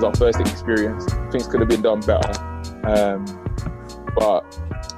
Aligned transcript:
Cup, 0.00 0.12
the 0.12 0.18
Gold 0.18 0.18
Cup 0.18 0.20
is 0.20 0.20
our 0.20 0.32
first 0.32 0.40
experience. 0.40 1.04
Things 1.32 1.46
could 1.46 1.60
have 1.60 1.68
been 1.68 1.82
done 1.82 2.00
better, 2.00 2.40
um, 2.84 3.24
but 4.16 4.42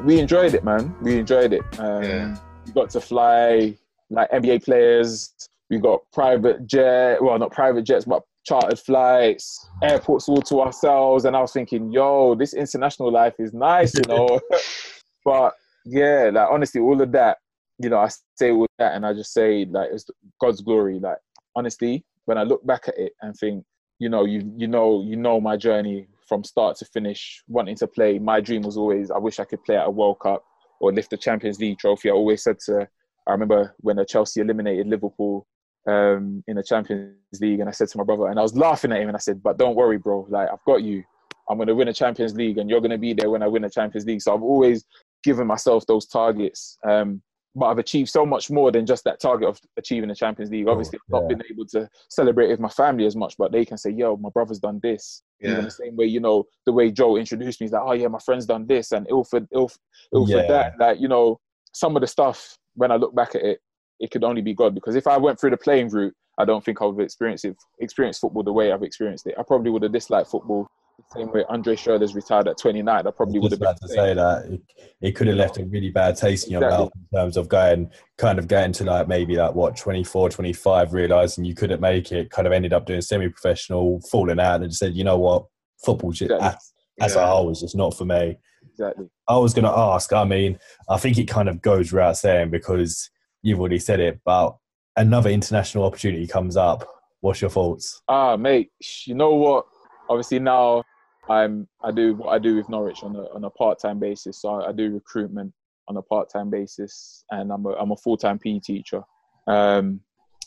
we 0.04 0.18
enjoyed 0.18 0.54
it, 0.54 0.64
man. 0.64 0.94
We 1.02 1.18
enjoyed 1.18 1.52
it. 1.52 1.62
Um, 1.78 2.02
Yeah. 2.02 2.36
We 2.66 2.72
got 2.72 2.90
to 2.90 3.00
fly 3.00 3.76
like 4.10 4.30
NBA 4.30 4.64
players. 4.64 5.32
We 5.70 5.78
got 5.78 6.00
private 6.12 6.66
jet, 6.66 7.22
well, 7.22 7.38
not 7.38 7.52
private 7.52 7.82
jets, 7.82 8.04
but 8.04 8.22
chartered 8.44 8.78
flights, 8.78 9.68
airports 9.82 10.28
all 10.28 10.42
to 10.42 10.60
ourselves. 10.60 11.24
And 11.24 11.36
I 11.36 11.40
was 11.40 11.52
thinking, 11.52 11.92
yo, 11.92 12.34
this 12.34 12.54
international 12.54 13.12
life 13.12 13.34
is 13.38 13.52
nice, 13.52 13.94
you 13.94 14.02
know. 14.08 14.40
but 15.24 15.54
yeah, 15.84 16.30
like 16.32 16.48
honestly, 16.50 16.80
all 16.80 17.00
of 17.00 17.12
that, 17.12 17.38
you 17.78 17.90
know, 17.90 17.98
I 17.98 18.08
say 18.36 18.50
all 18.50 18.66
that, 18.78 18.94
and 18.94 19.06
I 19.06 19.12
just 19.14 19.32
say 19.32 19.64
like 19.64 19.90
it's 19.92 20.06
God's 20.40 20.60
glory. 20.60 20.98
Like 20.98 21.18
honestly, 21.56 22.04
when 22.24 22.38
I 22.38 22.42
look 22.42 22.66
back 22.66 22.88
at 22.88 22.98
it 22.98 23.12
and 23.22 23.36
think, 23.36 23.64
you 23.98 24.08
know, 24.08 24.24
you 24.24 24.52
you 24.56 24.68
know, 24.68 25.02
you 25.02 25.16
know 25.16 25.40
my 25.40 25.56
journey 25.56 26.08
from 26.28 26.44
start 26.44 26.76
to 26.76 26.84
finish, 26.84 27.42
wanting 27.48 27.76
to 27.76 27.86
play. 27.86 28.18
My 28.18 28.40
dream 28.40 28.62
was 28.62 28.76
always, 28.76 29.10
I 29.10 29.18
wish 29.18 29.40
I 29.40 29.44
could 29.44 29.64
play 29.64 29.76
at 29.76 29.86
a 29.86 29.90
World 29.90 30.20
Cup 30.20 30.44
or 30.80 30.92
lift 30.92 31.10
the 31.10 31.16
Champions 31.16 31.58
League 31.58 31.78
trophy. 31.78 32.10
I 32.10 32.12
always 32.12 32.42
said 32.42 32.58
to, 32.66 32.86
I 33.26 33.32
remember 33.32 33.74
when 33.78 33.98
Chelsea 34.06 34.40
eliminated 34.40 34.86
Liverpool 34.86 35.46
um, 35.88 36.44
in 36.46 36.56
the 36.56 36.62
Champions 36.62 37.16
League, 37.40 37.60
and 37.60 37.68
I 37.68 37.72
said 37.72 37.88
to 37.88 37.98
my 37.98 38.04
brother, 38.04 38.28
and 38.28 38.38
I 38.38 38.42
was 38.42 38.54
laughing 38.54 38.92
at 38.92 39.00
him, 39.00 39.08
and 39.08 39.16
I 39.16 39.20
said, 39.20 39.42
"But 39.42 39.58
don't 39.58 39.74
worry, 39.74 39.96
bro. 39.96 40.26
Like 40.28 40.48
I've 40.52 40.64
got 40.66 40.82
you. 40.82 41.02
I'm 41.50 41.58
to 41.64 41.74
win 41.74 41.88
a 41.88 41.94
Champions 41.94 42.34
League, 42.34 42.58
and 42.58 42.68
you're 42.68 42.80
to 42.90 42.98
be 42.98 43.14
there 43.14 43.30
when 43.30 43.42
I 43.42 43.46
win 43.46 43.64
a 43.64 43.70
Champions 43.70 44.06
League." 44.06 44.20
So 44.20 44.34
I've 44.34 44.42
always 44.42 44.84
given 45.24 45.46
myself 45.46 45.86
those 45.86 46.06
targets. 46.06 46.78
Um, 46.86 47.22
but 47.58 47.66
I've 47.66 47.78
achieved 47.78 48.08
so 48.08 48.24
much 48.24 48.50
more 48.50 48.70
than 48.70 48.86
just 48.86 49.04
that 49.04 49.20
target 49.20 49.48
of 49.48 49.60
achieving 49.76 50.08
the 50.08 50.14
Champions 50.14 50.50
League. 50.50 50.68
Obviously, 50.68 50.98
I've 50.98 51.12
not 51.12 51.22
yeah. 51.28 51.36
been 51.36 51.42
able 51.50 51.66
to 51.66 51.88
celebrate 52.08 52.48
with 52.48 52.60
my 52.60 52.68
family 52.68 53.06
as 53.06 53.16
much, 53.16 53.34
but 53.36 53.52
they 53.52 53.64
can 53.64 53.76
say, 53.76 53.90
"Yo, 53.90 54.16
my 54.16 54.30
brother's 54.30 54.60
done 54.60 54.80
this." 54.82 55.22
Even 55.40 55.56
Yeah. 55.56 55.62
the 55.62 55.70
same 55.70 55.96
way, 55.96 56.06
you 56.06 56.20
know, 56.20 56.44
the 56.66 56.72
way 56.72 56.90
Joe 56.90 57.16
introduced 57.16 57.60
me, 57.60 57.64
he's 57.64 57.72
like, 57.72 57.82
"Oh 57.84 57.92
yeah, 57.92 58.08
my 58.08 58.18
friend's 58.20 58.46
done 58.46 58.66
this," 58.66 58.92
and 58.92 59.06
Ilford, 59.10 59.48
Ilf, 59.50 59.76
Ilford 60.14 60.42
Yeah. 60.42 60.48
that. 60.48 60.78
Like 60.78 61.00
you 61.00 61.08
know, 61.08 61.40
some 61.72 61.96
of 61.96 62.00
the 62.00 62.06
stuff 62.06 62.58
when 62.74 62.92
I 62.92 62.96
look 62.96 63.14
back 63.14 63.34
at 63.34 63.42
it, 63.42 63.60
it 63.98 64.10
could 64.10 64.24
only 64.24 64.42
be 64.42 64.54
God. 64.54 64.74
Because 64.74 64.94
if 64.94 65.06
I 65.06 65.16
went 65.16 65.40
through 65.40 65.50
the 65.50 65.56
playing 65.56 65.88
route, 65.88 66.14
I 66.38 66.44
don't 66.44 66.64
think 66.64 66.80
I 66.80 66.84
would 66.84 66.98
have 67.00 67.04
experienced 67.04 67.44
it, 67.44 67.56
experienced 67.80 68.20
football 68.20 68.44
the 68.44 68.52
way 68.52 68.70
I've 68.70 68.84
experienced 68.84 69.26
it. 69.26 69.34
I 69.36 69.42
probably 69.42 69.70
would 69.72 69.82
have 69.82 69.92
disliked 69.92 70.30
football 70.30 70.68
same 71.14 71.30
way 71.32 71.44
Andre 71.48 71.74
Schurrle's 71.76 72.14
retired 72.14 72.48
at 72.48 72.58
29. 72.58 73.06
I 73.06 73.10
probably 73.10 73.38
would 73.38 73.52
have 73.52 73.60
been. 73.60 73.68
about 73.68 73.80
to 73.80 73.88
same. 73.88 73.96
say 73.96 74.14
that 74.14 74.44
it, 74.46 74.60
it 75.00 75.12
could 75.12 75.26
have 75.28 75.36
left 75.36 75.58
a 75.58 75.64
really 75.64 75.90
bad 75.90 76.16
taste 76.16 76.46
in 76.46 76.52
your 76.52 76.62
Exactly. 76.62 76.84
mouth 76.84 76.92
in 76.96 77.18
terms 77.18 77.36
of 77.36 77.48
going 77.48 77.90
kind 78.18 78.38
of 78.38 78.48
getting 78.48 78.72
to 78.72 78.84
like 78.84 79.08
maybe 79.08 79.36
like 79.36 79.54
what 79.54 79.76
24 79.76 80.28
25 80.30 80.92
realizing 80.92 81.44
you 81.44 81.54
couldn't 81.54 81.80
make 81.80 82.12
it 82.12 82.30
kind 82.30 82.46
of 82.46 82.52
ended 82.52 82.72
up 82.72 82.84
doing 82.86 83.00
semi-professional 83.00 84.00
falling 84.10 84.40
out 84.40 84.60
and 84.60 84.70
just 84.70 84.80
said 84.80 84.94
you 84.94 85.04
know 85.04 85.18
what 85.18 85.46
football 85.84 86.10
just, 86.10 86.30
Exactly. 86.30 86.46
as, 86.48 86.72
as 87.10 87.14
Yeah. 87.14 87.22
a 87.24 87.26
whole 87.26 87.50
is 87.50 87.60
just 87.60 87.76
not 87.76 87.94
for 87.96 88.04
me 88.04 88.36
Exactly. 88.72 89.06
i 89.28 89.36
was 89.36 89.54
going 89.54 89.64
to 89.64 89.70
ask 89.78 90.12
i 90.12 90.24
mean 90.24 90.58
i 90.90 90.96
think 90.98 91.16
it 91.18 91.26
kind 91.28 91.48
of 91.48 91.62
goes 91.62 91.92
without 91.92 92.16
saying 92.16 92.50
because 92.50 93.08
you've 93.42 93.60
already 93.60 93.78
said 93.78 94.00
it 94.00 94.20
but 94.24 94.56
another 94.96 95.30
international 95.30 95.84
opportunity 95.84 96.26
comes 96.26 96.56
up 96.56 96.86
what's 97.20 97.40
your 97.40 97.50
thoughts 97.50 98.02
Ah, 98.08 98.36
mate, 98.36 98.70
you 99.06 99.14
know 99.14 99.34
what? 99.34 99.66
Obviously 100.08 100.38
now 100.38 100.82
I'm 101.28 101.68
I 101.82 101.90
do 101.90 102.14
what 102.14 102.28
I 102.30 102.38
do 102.38 102.56
with 102.56 102.68
Norwich 102.68 103.02
on 103.02 103.14
a 103.16 103.24
on 103.34 103.44
a 103.44 103.50
part 103.50 103.78
time 103.78 103.98
basis. 103.98 104.40
So 104.40 104.48
I, 104.48 104.68
I 104.68 104.72
do 104.72 104.90
recruitment 104.90 105.52
on 105.88 105.96
a 105.96 106.02
part 106.02 106.30
time 106.30 106.50
basis, 106.50 107.24
and 107.30 107.52
I'm 107.52 107.64
a 107.66 107.70
I'm 107.70 107.90
a 107.90 107.96
full 107.96 108.16
time 108.16 108.38
PE 108.38 108.60
teacher. 108.60 109.02
Um, 109.46 110.00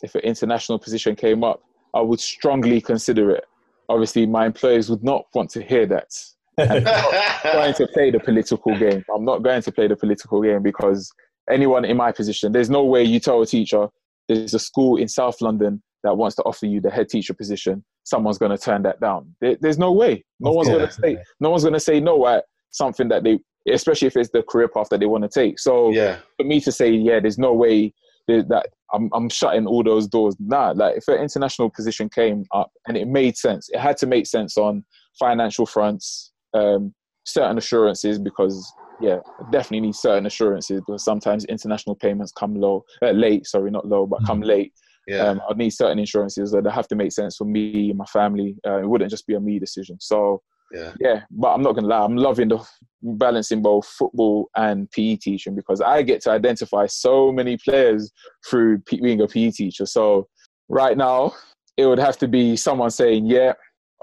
if 0.04 0.16
an 0.16 0.22
international 0.22 0.80
position 0.80 1.16
came 1.16 1.44
up, 1.44 1.62
I 1.94 2.02
would 2.02 2.20
strongly 2.20 2.82
consider 2.82 3.32
it. 3.32 3.46
Obviously, 3.90 4.26
my 4.26 4.46
employers 4.46 4.90
would 4.90 5.04
not 5.04 5.26
want 5.34 5.50
to 5.52 5.62
hear 5.62 5.86
that. 5.88 6.12
I'm 6.58 6.84
not 6.84 7.44
going 7.44 7.74
to 7.76 7.88
play 7.88 8.12
the 8.12 8.20
political 8.20 8.78
game. 8.78 9.04
I'm 9.14 9.26
not 9.26 9.44
going 9.44 9.62
to 9.62 9.72
play 9.72 9.88
the 9.88 9.96
political 9.96 10.42
game 10.42 10.64
because 10.64 11.12
anyone 11.50 11.86
in 11.86 11.98
my 11.98 12.12
position, 12.12 12.52
there's 12.52 12.70
no 12.70 12.84
way 12.84 13.04
you 13.04 13.20
tell 13.20 13.42
a 13.42 13.46
teacher 13.46 13.90
there's 14.28 14.54
a 14.54 14.60
school 14.60 14.98
in 14.98 15.08
South 15.08 15.42
London 15.42 15.82
that 16.04 16.16
wants 16.16 16.36
to 16.38 16.44
offer 16.44 16.66
you 16.66 16.80
the 16.80 16.90
head 16.90 17.10
teacher 17.10 17.34
position. 17.34 17.84
Someone's 18.04 18.38
going 18.38 18.52
to 18.52 18.58
turn 18.58 18.84
that 18.84 19.00
down. 19.00 19.36
There, 19.42 19.58
there's 19.62 19.78
no 19.78 19.92
way. 19.92 20.24
No 20.40 20.52
one's 20.52 20.70
going 20.70 20.88
to 20.88 20.92
say. 20.92 21.18
No 21.40 21.50
one's 21.50 21.64
going 21.64 21.74
to 21.74 21.80
say 21.80 22.00
no 22.00 22.28
at 22.28 22.46
something 22.72 23.10
that 23.10 23.24
they, 23.24 23.40
especially 23.72 24.08
if 24.08 24.18
it's 24.18 24.30
the 24.32 24.44
career 24.44 24.68
path 24.68 24.88
that 24.90 25.00
they 25.00 25.06
want 25.06 25.24
to 25.24 25.30
take. 25.30 25.60
So 25.60 25.92
yeah. 25.92 26.18
for 26.38 26.46
me 26.46 26.60
to 26.62 26.72
say, 26.72 26.90
yeah, 26.92 27.20
there's 27.20 27.38
no 27.38 27.54
way 27.54 27.94
that 28.28 28.68
I'm, 28.94 29.10
I'm 29.14 29.30
shutting 29.30 29.68
all 29.68 29.84
those 29.84 30.08
doors. 30.08 30.36
Nah, 30.40 30.74
like 30.76 30.98
if 30.98 31.08
an 31.08 31.20
international 31.22 31.70
position 31.70 32.10
came 32.10 32.46
up 32.54 32.72
and 32.88 32.98
it 32.98 33.08
made 33.08 33.38
sense, 33.38 33.70
it 33.70 33.80
had 33.80 33.98
to 33.98 34.08
make 34.08 34.26
sense 34.28 34.58
on 34.58 34.84
financial 35.20 35.66
fronts, 35.66 36.32
um, 36.54 36.94
certain 37.26 37.58
assurances 37.58 38.20
because 38.20 38.74
yeah, 39.02 39.18
definitely 39.52 39.82
need 39.82 39.96
certain 39.96 40.26
assurances 40.26 40.82
because 40.86 41.04
sometimes 41.04 41.46
international 41.46 41.96
payments 41.96 42.32
come 42.32 42.56
low, 42.56 42.84
uh, 43.02 43.12
late. 43.12 43.48
Sorry, 43.48 43.72
not 43.72 43.88
low, 43.88 44.06
but 44.06 44.26
come 44.26 44.42
late. 44.42 44.74
Yeah. 45.12 45.28
Um, 45.28 45.42
I'd 45.50 45.58
need 45.58 45.72
certain 45.72 46.00
insurances 46.00 46.52
that 46.52 46.66
have 46.72 46.88
to 46.88 46.96
make 46.96 47.12
sense 47.12 47.36
for 47.36 47.44
me 47.44 47.90
and 47.90 47.98
my 47.98 48.06
family. 48.06 48.56
Uh, 48.66 48.78
it 48.78 48.88
wouldn't 48.88 49.12
just 49.12 49.28
be 49.28 49.34
a 49.34 49.40
me 49.42 49.60
decision. 49.60 49.98
So 50.00 50.42
yeah. 50.72 50.94
yeah, 51.02 51.22
but 51.32 51.50
I'm 51.50 51.62
not 51.62 51.76
gonna 51.76 51.88
lie, 51.88 52.04
I'm 52.04 52.16
loving 52.16 52.48
the 52.48 52.66
balancing 53.04 53.62
both 53.62 53.86
football 53.88 54.50
and 54.56 54.90
PE 54.92 55.18
teaching 55.18 55.54
because 55.54 55.82
I 55.82 56.02
get 56.02 56.22
to 56.22 56.32
identify 56.32 56.86
so 56.86 57.30
many 57.32 57.58
players 57.58 58.10
through 58.50 58.80
P- 58.80 59.02
being 59.02 59.20
a 59.22 59.28
PE 59.28 59.52
teacher. 59.52 59.86
So 59.86 60.30
right 60.70 60.96
now, 60.96 61.34
it 61.76 61.88
would 61.88 62.00
have 62.00 62.18
to 62.20 62.28
be 62.28 62.56
someone 62.56 62.92
saying 62.92 63.26
yeah. 63.26 63.54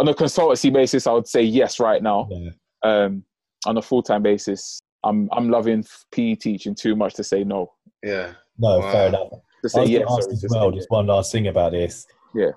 On 0.01 0.07
a 0.07 0.15
consultancy 0.15 0.73
basis, 0.73 1.09
I 1.09 1.13
would 1.13 1.27
say 1.27 1.43
yes 1.43 1.81
right 1.81 2.03
now. 2.03 2.29
yeah. 2.31 2.51
Um, 2.85 3.25
on 3.67 3.79
a 3.79 3.83
full 3.83 4.03
time 4.03 4.23
basis, 4.23 4.79
I'm 5.05 5.29
I'm 5.33 5.49
loving 5.49 5.85
PE 6.13 6.35
teaching 6.35 6.75
too 6.75 6.95
much 6.95 7.15
to 7.15 7.25
say 7.25 7.45
no. 7.45 7.73
no 8.03 8.11
Yeah. 8.11 8.33
Wow. 8.59 8.93
fair 8.93 9.09
enough 9.09 9.29
To 9.63 9.69
say 9.69 9.85
yes, 9.87 10.05
ask 10.09 10.23
sorry, 10.23 10.35
as 10.35 10.47
well, 10.51 10.71
just 10.71 10.91
one 10.91 11.07
last 11.07 11.33
thing 11.33 11.47
about 11.49 11.73
this. 11.73 12.07
Yeah. 12.35 12.51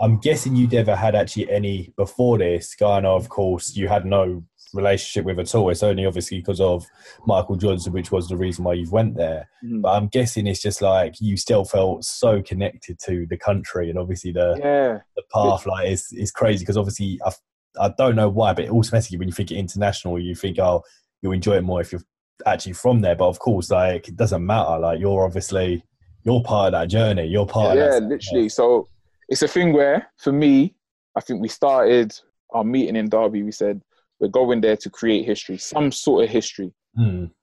I'm 0.00 0.18
guessing 0.18 0.54
you'd 0.54 0.72
never 0.72 0.94
had 0.94 1.14
actually 1.16 1.50
any 1.50 1.92
before 1.96 2.38
this. 2.38 2.74
Kind 2.74 3.04
of, 3.04 3.22
of 3.24 3.28
course, 3.28 3.76
you 3.76 3.88
had 3.88 4.06
no 4.06 4.44
relationship 4.72 5.24
with 5.24 5.38
at 5.40 5.54
all. 5.54 5.70
It's 5.70 5.82
only 5.82 6.06
obviously 6.06 6.38
because 6.38 6.60
of 6.60 6.86
Michael 7.26 7.56
Johnson, 7.56 7.92
which 7.92 8.12
was 8.12 8.28
the 8.28 8.36
reason 8.36 8.64
why 8.64 8.74
you 8.74 8.88
went 8.90 9.16
there. 9.16 9.48
Mhm. 9.64 9.82
But 9.82 9.96
I'm 9.96 10.06
guessing 10.08 10.46
it's 10.46 10.62
just 10.62 10.82
like 10.82 11.20
you 11.20 11.36
still 11.36 11.64
felt 11.64 12.04
so 12.04 12.42
connected 12.42 12.98
to 13.06 13.26
the 13.26 13.36
country 13.36 13.90
and 13.90 13.98
obviously 13.98 14.30
the, 14.30 14.56
Yeah, 14.58 14.98
the 15.16 15.22
path. 15.32 15.66
Like 15.66 15.88
it's 15.88 16.12
it's 16.12 16.30
crazy 16.30 16.60
because 16.60 16.76
obviously 16.76 17.18
I 17.24 17.32
I 17.80 17.88
don't 17.96 18.16
know 18.16 18.28
why, 18.28 18.52
but 18.52 18.68
automatically 18.68 19.18
when 19.18 19.28
you 19.28 19.34
think 19.34 19.50
international, 19.50 20.18
you 20.18 20.34
think 20.34 20.58
oh 20.58 20.82
you'll 21.22 21.32
enjoy 21.32 21.56
it 21.56 21.64
more 21.64 21.80
if 21.80 21.90
you're 21.92 22.02
actually 22.46 22.74
from 22.74 23.00
there. 23.00 23.16
But 23.16 23.28
of 23.28 23.38
course, 23.40 23.70
like 23.70 24.06
it 24.08 24.16
doesn't 24.16 24.44
matter. 24.46 24.78
Like 24.78 25.00
you're 25.00 25.24
obviously 25.24 25.82
you're 26.28 26.42
part 26.42 26.74
of 26.74 26.80
that 26.80 26.88
journey. 26.88 27.26
You're 27.26 27.46
part 27.46 27.76
yeah, 27.76 27.96
of 27.96 28.02
that. 28.02 28.08
literally. 28.08 28.48
So 28.50 28.88
it's 29.28 29.42
a 29.42 29.48
thing 29.48 29.72
where, 29.72 30.10
for 30.18 30.32
me, 30.32 30.74
I 31.16 31.20
think 31.20 31.40
we 31.40 31.48
started 31.48 32.12
our 32.50 32.64
meeting 32.64 32.96
in 32.96 33.08
Derby. 33.08 33.42
We 33.42 33.52
said 33.52 33.80
we're 34.20 34.28
going 34.28 34.60
there 34.60 34.76
to 34.76 34.90
create 34.90 35.24
history, 35.24 35.56
some 35.56 35.90
sort 35.90 36.24
of 36.24 36.30
history. 36.30 36.70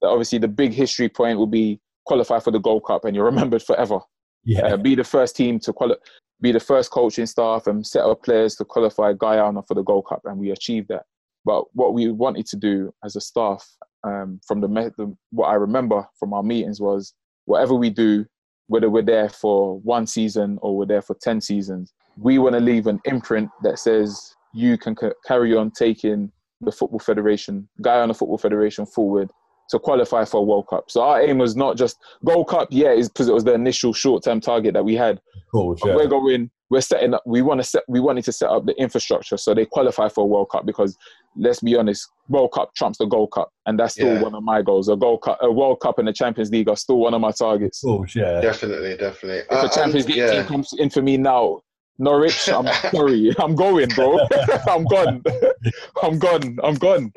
That 0.01 0.07
obviously, 0.07 0.38
the 0.40 0.47
big 0.47 0.72
history 0.72 1.09
point 1.09 1.40
will 1.40 1.47
be 1.47 1.79
qualify 2.06 2.40
for 2.40 2.51
the 2.51 2.59
Gold 2.59 2.85
Cup, 2.85 3.06
and 3.06 3.16
you're 3.16 3.25
remembered 3.34 3.63
forever. 3.63 4.00
Yeah. 4.44 4.68
Uh, 4.68 4.78
be 4.78 4.94
the 4.94 5.03
first 5.03 5.35
team 5.35 5.59
to 5.62 5.74
qualify, 5.74 6.00
be 6.41 6.51
the 6.51 6.59
first 6.59 6.91
coaching 6.91 7.25
staff, 7.25 7.66
and 7.66 7.85
set 7.85 8.03
up 8.03 8.24
players 8.24 8.56
to 8.57 8.66
qualify 8.66 9.13
Guyana 9.13 9.63
for 9.68 9.74
the 9.74 9.83
Gold 9.83 10.06
Cup, 10.07 10.21
and 10.25 10.38
we 10.38 10.51
achieved 10.51 10.89
that. 10.89 11.06
But 11.44 11.65
what 11.74 11.95
we 11.95 12.12
wanted 12.12 12.45
to 12.48 12.57
do 12.57 12.94
as 13.04 13.15
a 13.15 13.21
staff, 13.21 13.68
um, 14.04 14.39
from 14.48 14.62
the, 14.62 14.68
the 14.68 15.15
what 15.31 15.48
I 15.48 15.56
remember 15.56 16.07
from 16.19 16.33
our 16.33 16.44
meetings 16.44 16.80
was 16.80 17.13
whatever 17.45 17.74
we 17.74 17.89
do, 17.89 18.25
whether 18.67 18.89
we're 18.89 19.03
there 19.03 19.29
for 19.29 19.79
one 19.79 20.07
season 20.07 20.57
or 20.62 20.75
we're 20.75 20.85
there 20.85 21.01
for 21.01 21.15
ten 21.21 21.41
seasons, 21.41 21.94
we 22.17 22.39
want 22.39 22.53
to 22.53 22.62
leave 22.62 22.88
an 22.88 23.00
imprint 23.06 23.50
that 23.63 23.79
says 23.79 24.35
you 24.53 24.77
can 24.77 24.95
c- 24.97 25.09
carry 25.25 25.56
on 25.56 25.71
taking 25.71 26.31
the 26.62 26.71
Football 26.71 27.00
Federation, 27.00 27.67
Guyana 27.81 28.13
Football 28.13 28.38
Federation 28.38 28.85
forward 28.85 29.29
to 29.69 29.79
qualify 29.79 30.23
for 30.25 30.38
a 30.38 30.44
World 30.44 30.67
Cup. 30.69 30.89
So 30.89 31.01
our 31.01 31.21
aim 31.21 31.39
was 31.39 31.56
not 31.56 31.75
just 31.75 31.97
Gold 32.23 32.47
Cup, 32.47 32.67
yeah, 32.71 32.91
is 32.91 33.09
because 33.09 33.27
it 33.27 33.33
was 33.33 33.44
the 33.44 33.53
initial 33.53 33.94
short-term 33.94 34.39
target 34.39 34.73
that 34.73 34.85
we 34.85 34.95
had. 34.95 35.19
Cool. 35.51 35.75
Sure. 35.75 35.95
we're 35.95 36.07
going, 36.07 36.51
we're 36.69 36.81
setting 36.81 37.13
up. 37.13 37.21
We 37.25 37.41
want 37.41 37.59
to 37.62 37.63
set. 37.63 37.83
We 37.88 38.00
wanted 38.00 38.23
to 38.25 38.31
set 38.31 38.50
up 38.50 38.65
the 38.65 38.73
infrastructure 38.81 39.38
so 39.38 39.53
they 39.53 39.65
qualify 39.65 40.09
for 40.09 40.23
a 40.23 40.27
World 40.27 40.50
Cup 40.51 40.65
because 40.65 40.97
let's 41.38 41.59
be 41.59 41.75
honest, 41.75 42.07
World 42.29 42.51
Cup 42.53 42.73
trumps 42.75 42.97
the 42.97 43.06
Gold 43.06 43.31
Cup, 43.31 43.50
and 43.65 43.77
that's 43.79 43.94
still 43.94 44.13
Yeah. 44.15 44.21
one 44.21 44.33
of 44.35 44.44
my 44.44 44.62
goals. 44.62 44.88
A 44.89 44.95
Gold 44.95 45.21
Cup, 45.21 45.38
a 45.41 45.51
World 45.51 45.79
Cup, 45.81 46.00
and 46.00 46.07
the 46.07 46.13
Champions 46.13 46.50
League 46.50 46.69
are 46.69 46.77
still 46.77 46.97
one 46.97 47.13
of 47.13 47.21
my 47.21 47.31
targets. 47.31 47.83
Oh 47.85 48.06
Yeah. 48.15 48.39
Definitely, 48.41 48.97
definitely. 48.97 49.39
If 49.39 49.51
Uh, 49.63 49.67
a 49.67 49.69
Champions 49.69 50.07
League 50.07 50.17
yeah. 50.17 50.31
team 50.31 50.45
comes 50.45 50.73
in 50.77 50.89
for 50.89 51.01
me 51.01 51.17
now, 51.17 51.59
Norwich, 51.97 52.50
I'm 52.50 52.68
sorry, 52.91 53.33
I'm 53.38 53.56
going, 53.56 53.89
bro. 53.89 54.18
I'm 54.68 54.85
gone. 54.85 55.23
I'm 56.03 56.18
gone. 56.19 56.57
I'm 56.63 56.75
gone. 56.75 57.11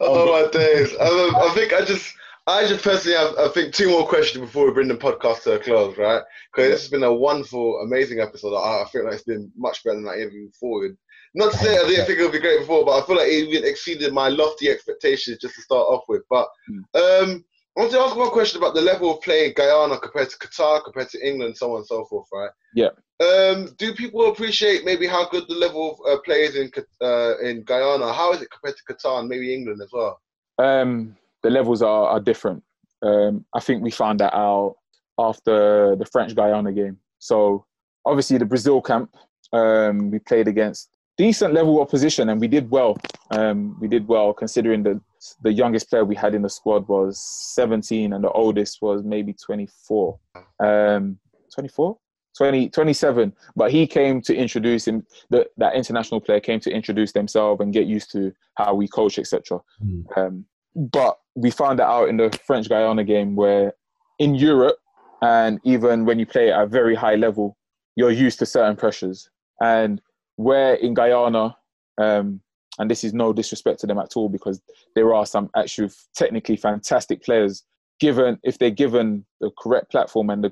oh 0.00 0.42
my 0.44 0.50
days! 0.50 0.90
I, 1.00 1.30
I 1.36 1.54
think 1.54 1.72
I 1.72 1.84
just, 1.84 2.14
I, 2.52 2.66
just 2.66 2.84
personally 2.84 3.16
have, 3.16 3.36
I 3.38 3.48
think, 3.48 3.74
two 3.74 3.90
more 3.90 4.06
questions 4.06 4.44
before 4.44 4.66
we 4.66 4.72
bring 4.72 4.88
the 4.88 4.94
podcast 4.94 5.44
to 5.44 5.54
a 5.54 5.58
close, 5.58 5.96
right? 5.96 6.22
Because 6.52 6.70
this 6.70 6.82
has 6.82 6.90
been 6.90 7.02
a 7.02 7.12
wonderful, 7.12 7.80
amazing 7.80 8.20
episode. 8.20 8.56
I, 8.56 8.82
I 8.82 8.88
feel 8.88 9.04
like 9.04 9.14
it's 9.14 9.22
been 9.22 9.50
much 9.56 9.82
better 9.84 9.96
than 9.96 10.08
I 10.08 10.20
even 10.20 10.50
thought. 10.58 10.90
Not 11.34 11.52
to 11.52 11.58
say 11.58 11.78
I 11.78 11.88
didn't 11.88 12.06
think 12.06 12.18
it 12.18 12.22
would 12.22 12.32
be 12.32 12.40
great 12.40 12.60
before, 12.60 12.84
but 12.84 13.02
I 13.02 13.06
feel 13.06 13.16
like 13.16 13.28
it 13.28 13.48
even 13.48 13.64
exceeded 13.64 14.12
my 14.12 14.28
lofty 14.28 14.68
expectations 14.68 15.38
just 15.38 15.54
to 15.54 15.62
start 15.62 15.86
off 15.86 16.04
with. 16.08 16.22
But 16.28 16.46
um, 16.94 17.44
I 17.76 17.80
want 17.80 17.92
to 17.92 18.00
ask 18.00 18.14
one 18.14 18.30
question 18.30 18.58
about 18.60 18.74
the 18.74 18.82
level 18.82 19.14
of 19.14 19.22
play 19.22 19.46
in 19.46 19.54
Guyana 19.54 19.98
compared 19.98 20.28
to 20.28 20.36
Qatar, 20.36 20.84
compared 20.84 21.08
to 21.10 21.26
England, 21.26 21.56
so 21.56 21.70
on 21.72 21.78
and 21.78 21.86
so 21.86 22.04
forth, 22.04 22.28
right? 22.32 22.50
Yeah. 22.74 22.90
Um, 23.20 23.74
do 23.78 23.94
people 23.94 24.30
appreciate 24.30 24.84
maybe 24.84 25.06
how 25.06 25.28
good 25.30 25.44
the 25.48 25.54
level 25.54 25.92
of 26.06 26.12
uh, 26.12 26.20
players 26.22 26.56
in 26.56 26.70
uh, 27.00 27.38
in 27.38 27.62
Guyana? 27.62 28.12
How 28.12 28.32
is 28.32 28.42
it 28.42 28.50
compared 28.50 28.76
to 28.76 28.92
Qatar 28.92 29.20
and 29.20 29.28
maybe 29.28 29.54
England 29.54 29.80
as 29.80 29.90
well? 29.90 30.20
Um, 30.58 31.16
the 31.42 31.50
levels 31.50 31.82
are, 31.82 32.06
are 32.06 32.20
different. 32.20 32.62
Um, 33.02 33.44
I 33.54 33.60
think 33.60 33.82
we 33.82 33.90
found 33.90 34.20
that 34.20 34.34
out 34.34 34.76
after 35.18 35.96
the 35.96 36.06
French 36.06 36.34
Guiana 36.34 36.72
game. 36.72 36.98
So 37.18 37.66
obviously 38.04 38.38
the 38.38 38.44
Brazil 38.44 38.80
camp, 38.80 39.14
um, 39.52 40.10
we 40.10 40.18
played 40.18 40.48
against 40.48 40.88
decent 41.18 41.52
level 41.52 41.80
opposition 41.80 42.28
and 42.28 42.40
we 42.40 42.48
did 42.48 42.70
well. 42.70 42.96
Um, 43.30 43.76
we 43.80 43.88
did 43.88 44.06
well 44.08 44.32
considering 44.32 44.82
the 44.82 45.00
the 45.42 45.52
youngest 45.52 45.88
player 45.88 46.04
we 46.04 46.16
had 46.16 46.34
in 46.34 46.42
the 46.42 46.48
squad 46.48 46.88
was 46.88 47.20
17 47.54 48.12
and 48.12 48.24
the 48.24 48.30
oldest 48.30 48.82
was 48.82 49.04
maybe 49.04 49.32
24. 49.32 50.18
Um, 50.58 51.18
24? 51.54 51.96
20, 52.36 52.70
27. 52.70 53.32
But 53.54 53.70
he 53.70 53.86
came 53.86 54.20
to 54.22 54.34
introduce 54.34 54.88
him. 54.88 55.06
The, 55.30 55.46
that 55.58 55.74
international 55.74 56.20
player 56.20 56.40
came 56.40 56.60
to 56.60 56.70
introduce 56.70 57.12
themselves 57.12 57.60
and 57.60 57.72
get 57.72 57.86
used 57.86 58.10
to 58.12 58.32
how 58.54 58.74
we 58.74 58.88
coach, 58.88 59.18
etc. 59.18 59.60
Mm. 59.84 60.18
Um, 60.18 60.44
but 60.74 61.18
we 61.34 61.50
found 61.50 61.78
that 61.78 61.86
out 61.86 62.08
in 62.08 62.16
the 62.16 62.38
French 62.46 62.68
Guiana 62.68 63.04
game 63.04 63.36
where 63.36 63.74
in 64.18 64.34
Europe 64.34 64.76
and 65.22 65.60
even 65.64 66.04
when 66.04 66.18
you 66.18 66.26
play 66.26 66.52
at 66.52 66.60
a 66.60 66.66
very 66.66 66.94
high 66.94 67.14
level, 67.14 67.56
you're 67.96 68.10
used 68.10 68.38
to 68.40 68.46
certain 68.46 68.76
pressures. 68.76 69.30
And 69.60 70.00
where 70.36 70.74
in 70.74 70.94
Guyana, 70.94 71.56
um, 71.98 72.40
and 72.78 72.90
this 72.90 73.04
is 73.04 73.14
no 73.14 73.32
disrespect 73.32 73.80
to 73.80 73.86
them 73.86 73.98
at 73.98 74.16
all 74.16 74.28
because 74.28 74.60
there 74.94 75.14
are 75.14 75.24
some 75.24 75.48
actually 75.56 75.90
technically 76.14 76.56
fantastic 76.56 77.22
players 77.22 77.64
given 78.00 78.38
if 78.42 78.58
they're 78.58 78.70
given 78.70 79.24
the 79.40 79.50
correct 79.58 79.90
platform 79.90 80.30
and 80.30 80.42
the 80.42 80.48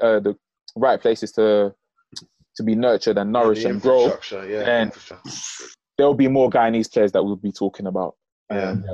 uh, 0.00 0.20
the 0.20 0.34
right 0.76 1.00
places 1.00 1.32
to 1.32 1.74
to 2.56 2.62
be 2.62 2.74
nurtured 2.74 3.18
and 3.18 3.32
nourished 3.32 3.64
and 3.64 3.82
grow 3.82 4.16
yeah, 4.32 4.80
and 4.80 4.92
there'll 5.98 6.14
be 6.14 6.28
more 6.28 6.48
Guyanese 6.48 6.92
players 6.92 7.12
that 7.12 7.22
we'll 7.22 7.36
be 7.36 7.52
talking 7.52 7.86
about 7.86 8.16
yeah. 8.50 8.70
and 8.70 8.84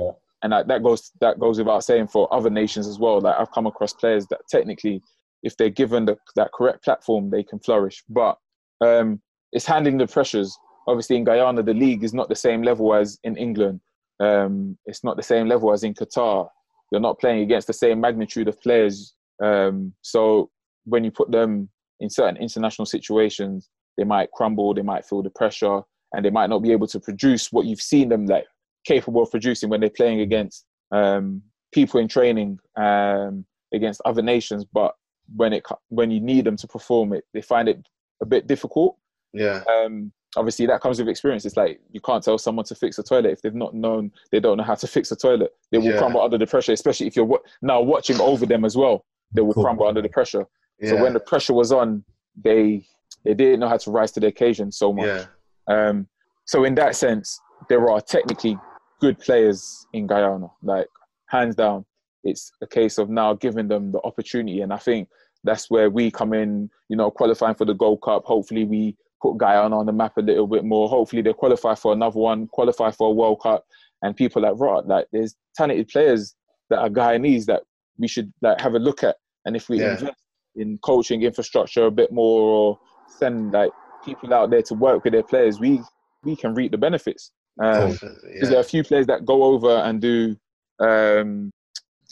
that, 0.43 0.67
that 0.67 0.83
goes 0.83 1.11
that 1.19 1.39
goes 1.39 1.57
without 1.57 1.83
saying 1.83 2.07
for 2.07 2.31
other 2.33 2.49
nations 2.49 2.87
as 2.87 2.99
well 2.99 3.19
like 3.19 3.35
I've 3.37 3.51
come 3.51 3.67
across 3.67 3.93
players 3.93 4.27
that 4.27 4.41
technically 4.49 5.01
if 5.43 5.55
they're 5.57 5.69
given 5.69 6.05
the, 6.05 6.17
that 6.35 6.51
correct 6.53 6.83
platform 6.83 7.29
they 7.29 7.43
can 7.43 7.59
flourish 7.59 8.03
but 8.09 8.37
um, 8.81 9.21
it's 9.51 9.65
handling 9.65 9.97
the 9.97 10.07
pressures. 10.07 10.57
Obviously, 10.87 11.17
in 11.17 11.23
Guyana, 11.23 11.63
the 11.63 11.73
league 11.73 12.03
is 12.03 12.13
not 12.13 12.29
the 12.29 12.35
same 12.35 12.61
level 12.61 12.93
as 12.93 13.19
in 13.23 13.35
England. 13.37 13.81
Um, 14.19 14.77
it's 14.85 15.03
not 15.03 15.17
the 15.17 15.23
same 15.23 15.47
level 15.47 15.71
as 15.71 15.83
in 15.83 15.93
Qatar. 15.93 16.47
You're 16.91 17.01
not 17.01 17.19
playing 17.19 17.41
against 17.41 17.67
the 17.67 17.73
same 17.73 17.99
magnitude 17.99 18.47
of 18.47 18.61
players. 18.61 19.13
Um, 19.43 19.93
so 20.01 20.49
when 20.85 21.03
you 21.03 21.11
put 21.11 21.31
them 21.31 21.69
in 21.99 22.09
certain 22.09 22.37
international 22.37 22.85
situations, 22.85 23.69
they 23.97 24.03
might 24.03 24.31
crumble, 24.31 24.73
they 24.73 24.81
might 24.81 25.05
feel 25.05 25.21
the 25.21 25.29
pressure, 25.31 25.81
and 26.13 26.23
they 26.23 26.29
might 26.29 26.49
not 26.49 26.63
be 26.63 26.71
able 26.71 26.87
to 26.87 26.99
produce 26.99 27.51
what 27.51 27.65
you've 27.65 27.81
seen 27.81 28.09
them 28.09 28.25
like 28.25 28.45
capable 28.87 29.21
of 29.21 29.31
producing 29.31 29.69
when 29.69 29.81
they're 29.81 29.89
playing 29.89 30.21
against 30.21 30.65
um, 30.91 31.41
people 31.73 31.99
in 31.99 32.07
training, 32.07 32.59
um, 32.77 33.45
against 33.73 34.01
other 34.05 34.21
nations. 34.21 34.65
But 34.65 34.95
when 35.35 35.53
it 35.53 35.63
when 35.89 36.09
you 36.09 36.21
need 36.21 36.45
them 36.45 36.57
to 36.57 36.67
perform 36.67 37.13
it, 37.13 37.25
they 37.33 37.41
find 37.41 37.67
it 37.67 37.85
a 38.21 38.25
bit 38.25 38.47
difficult. 38.47 38.97
Yeah. 39.33 39.63
Um, 39.69 40.11
obviously, 40.35 40.65
that 40.67 40.81
comes 40.81 40.99
with 40.99 41.09
experience. 41.09 41.45
It's 41.45 41.57
like 41.57 41.79
you 41.91 42.01
can't 42.01 42.23
tell 42.23 42.37
someone 42.37 42.65
to 42.65 42.75
fix 42.75 42.97
a 42.97 43.03
toilet 43.03 43.31
if 43.31 43.41
they've 43.41 43.53
not 43.53 43.73
known 43.73 44.11
they 44.31 44.39
don't 44.39 44.57
know 44.57 44.63
how 44.63 44.75
to 44.75 44.87
fix 44.87 45.11
a 45.11 45.15
toilet. 45.15 45.51
They 45.71 45.77
will 45.77 45.93
yeah. 45.93 45.97
crumble 45.97 46.21
under 46.21 46.37
the 46.37 46.47
pressure, 46.47 46.71
especially 46.71 47.07
if 47.07 47.15
you're 47.15 47.25
w- 47.25 47.43
now 47.61 47.81
watching 47.81 48.19
over 48.21 48.45
them 48.45 48.63
as 48.63 48.77
well. 48.77 49.05
They 49.33 49.41
will 49.41 49.53
cool. 49.53 49.63
crumble 49.63 49.87
under 49.87 50.01
the 50.01 50.09
pressure. 50.09 50.45
Yeah. 50.79 50.91
So 50.91 51.03
when 51.03 51.13
the 51.13 51.19
pressure 51.19 51.53
was 51.53 51.71
on, 51.71 52.03
they 52.41 52.85
they 53.25 53.33
didn't 53.33 53.59
know 53.59 53.67
how 53.67 53.77
to 53.77 53.91
rise 53.91 54.11
to 54.13 54.19
the 54.19 54.27
occasion 54.27 54.71
so 54.71 54.93
much. 54.93 55.05
Yeah. 55.07 55.25
Um, 55.67 56.07
so 56.45 56.63
in 56.63 56.75
that 56.75 56.95
sense, 56.95 57.41
there 57.67 57.89
are 57.89 57.99
technically 57.99 58.57
good 58.99 59.19
players 59.19 59.85
in 59.93 60.07
Guyana, 60.07 60.47
like 60.63 60.87
hands 61.27 61.55
down. 61.55 61.85
It's 62.23 62.51
a 62.61 62.67
case 62.67 62.97
of 62.97 63.09
now 63.09 63.33
giving 63.33 63.67
them 63.67 63.91
the 63.91 64.01
opportunity, 64.03 64.61
and 64.61 64.73
I 64.73 64.77
think 64.77 65.09
that's 65.43 65.69
where 65.69 65.89
we 65.89 66.11
come 66.11 66.33
in. 66.33 66.69
You 66.89 66.97
know, 66.97 67.11
qualifying 67.11 67.55
for 67.55 67.65
the 67.65 67.73
Gold 67.73 68.01
Cup. 68.01 68.25
Hopefully, 68.25 68.65
we 68.65 68.95
put 69.21 69.37
Guyana 69.37 69.77
on 69.77 69.85
the 69.85 69.93
map 69.93 70.17
a 70.17 70.21
little 70.21 70.47
bit 70.47 70.63
more. 70.63 70.89
Hopefully, 70.89 71.21
they 71.21 71.33
qualify 71.33 71.75
for 71.75 71.93
another 71.93 72.19
one, 72.19 72.47
qualify 72.47 72.91
for 72.91 73.09
a 73.09 73.13
World 73.13 73.41
Cup, 73.41 73.65
and 74.01 74.15
people 74.15 74.41
like 74.41 74.53
Rot, 74.57 74.87
like 74.87 75.07
there's 75.11 75.35
talented 75.55 75.87
players 75.87 76.35
that 76.69 76.79
are 76.79 76.89
Guyanese 76.89 77.45
that 77.45 77.63
we 77.97 78.07
should 78.07 78.31
like 78.41 78.59
have 78.61 78.73
a 78.73 78.79
look 78.79 79.03
at. 79.03 79.15
And 79.45 79.55
if 79.55 79.69
we 79.69 79.79
yeah. 79.79 79.93
invest 79.93 80.21
in 80.55 80.77
coaching 80.79 81.23
infrastructure 81.23 81.85
a 81.85 81.91
bit 81.91 82.11
more, 82.11 82.41
or 82.41 82.79
send 83.07 83.53
like 83.53 83.71
people 84.03 84.33
out 84.33 84.49
there 84.49 84.61
to 84.63 84.73
work 84.73 85.03
with 85.03 85.13
their 85.13 85.23
players, 85.23 85.59
we 85.59 85.81
we 86.23 86.35
can 86.35 86.53
reap 86.53 86.71
the 86.71 86.77
benefits. 86.77 87.31
Um, 87.59 87.97
yeah. 88.01 88.49
there 88.49 88.57
are 88.57 88.61
a 88.61 88.63
few 88.63 88.83
players 88.83 89.07
that 89.07 89.25
go 89.25 89.43
over 89.43 89.77
and 89.77 90.01
do 90.01 90.37
um, 90.79 91.51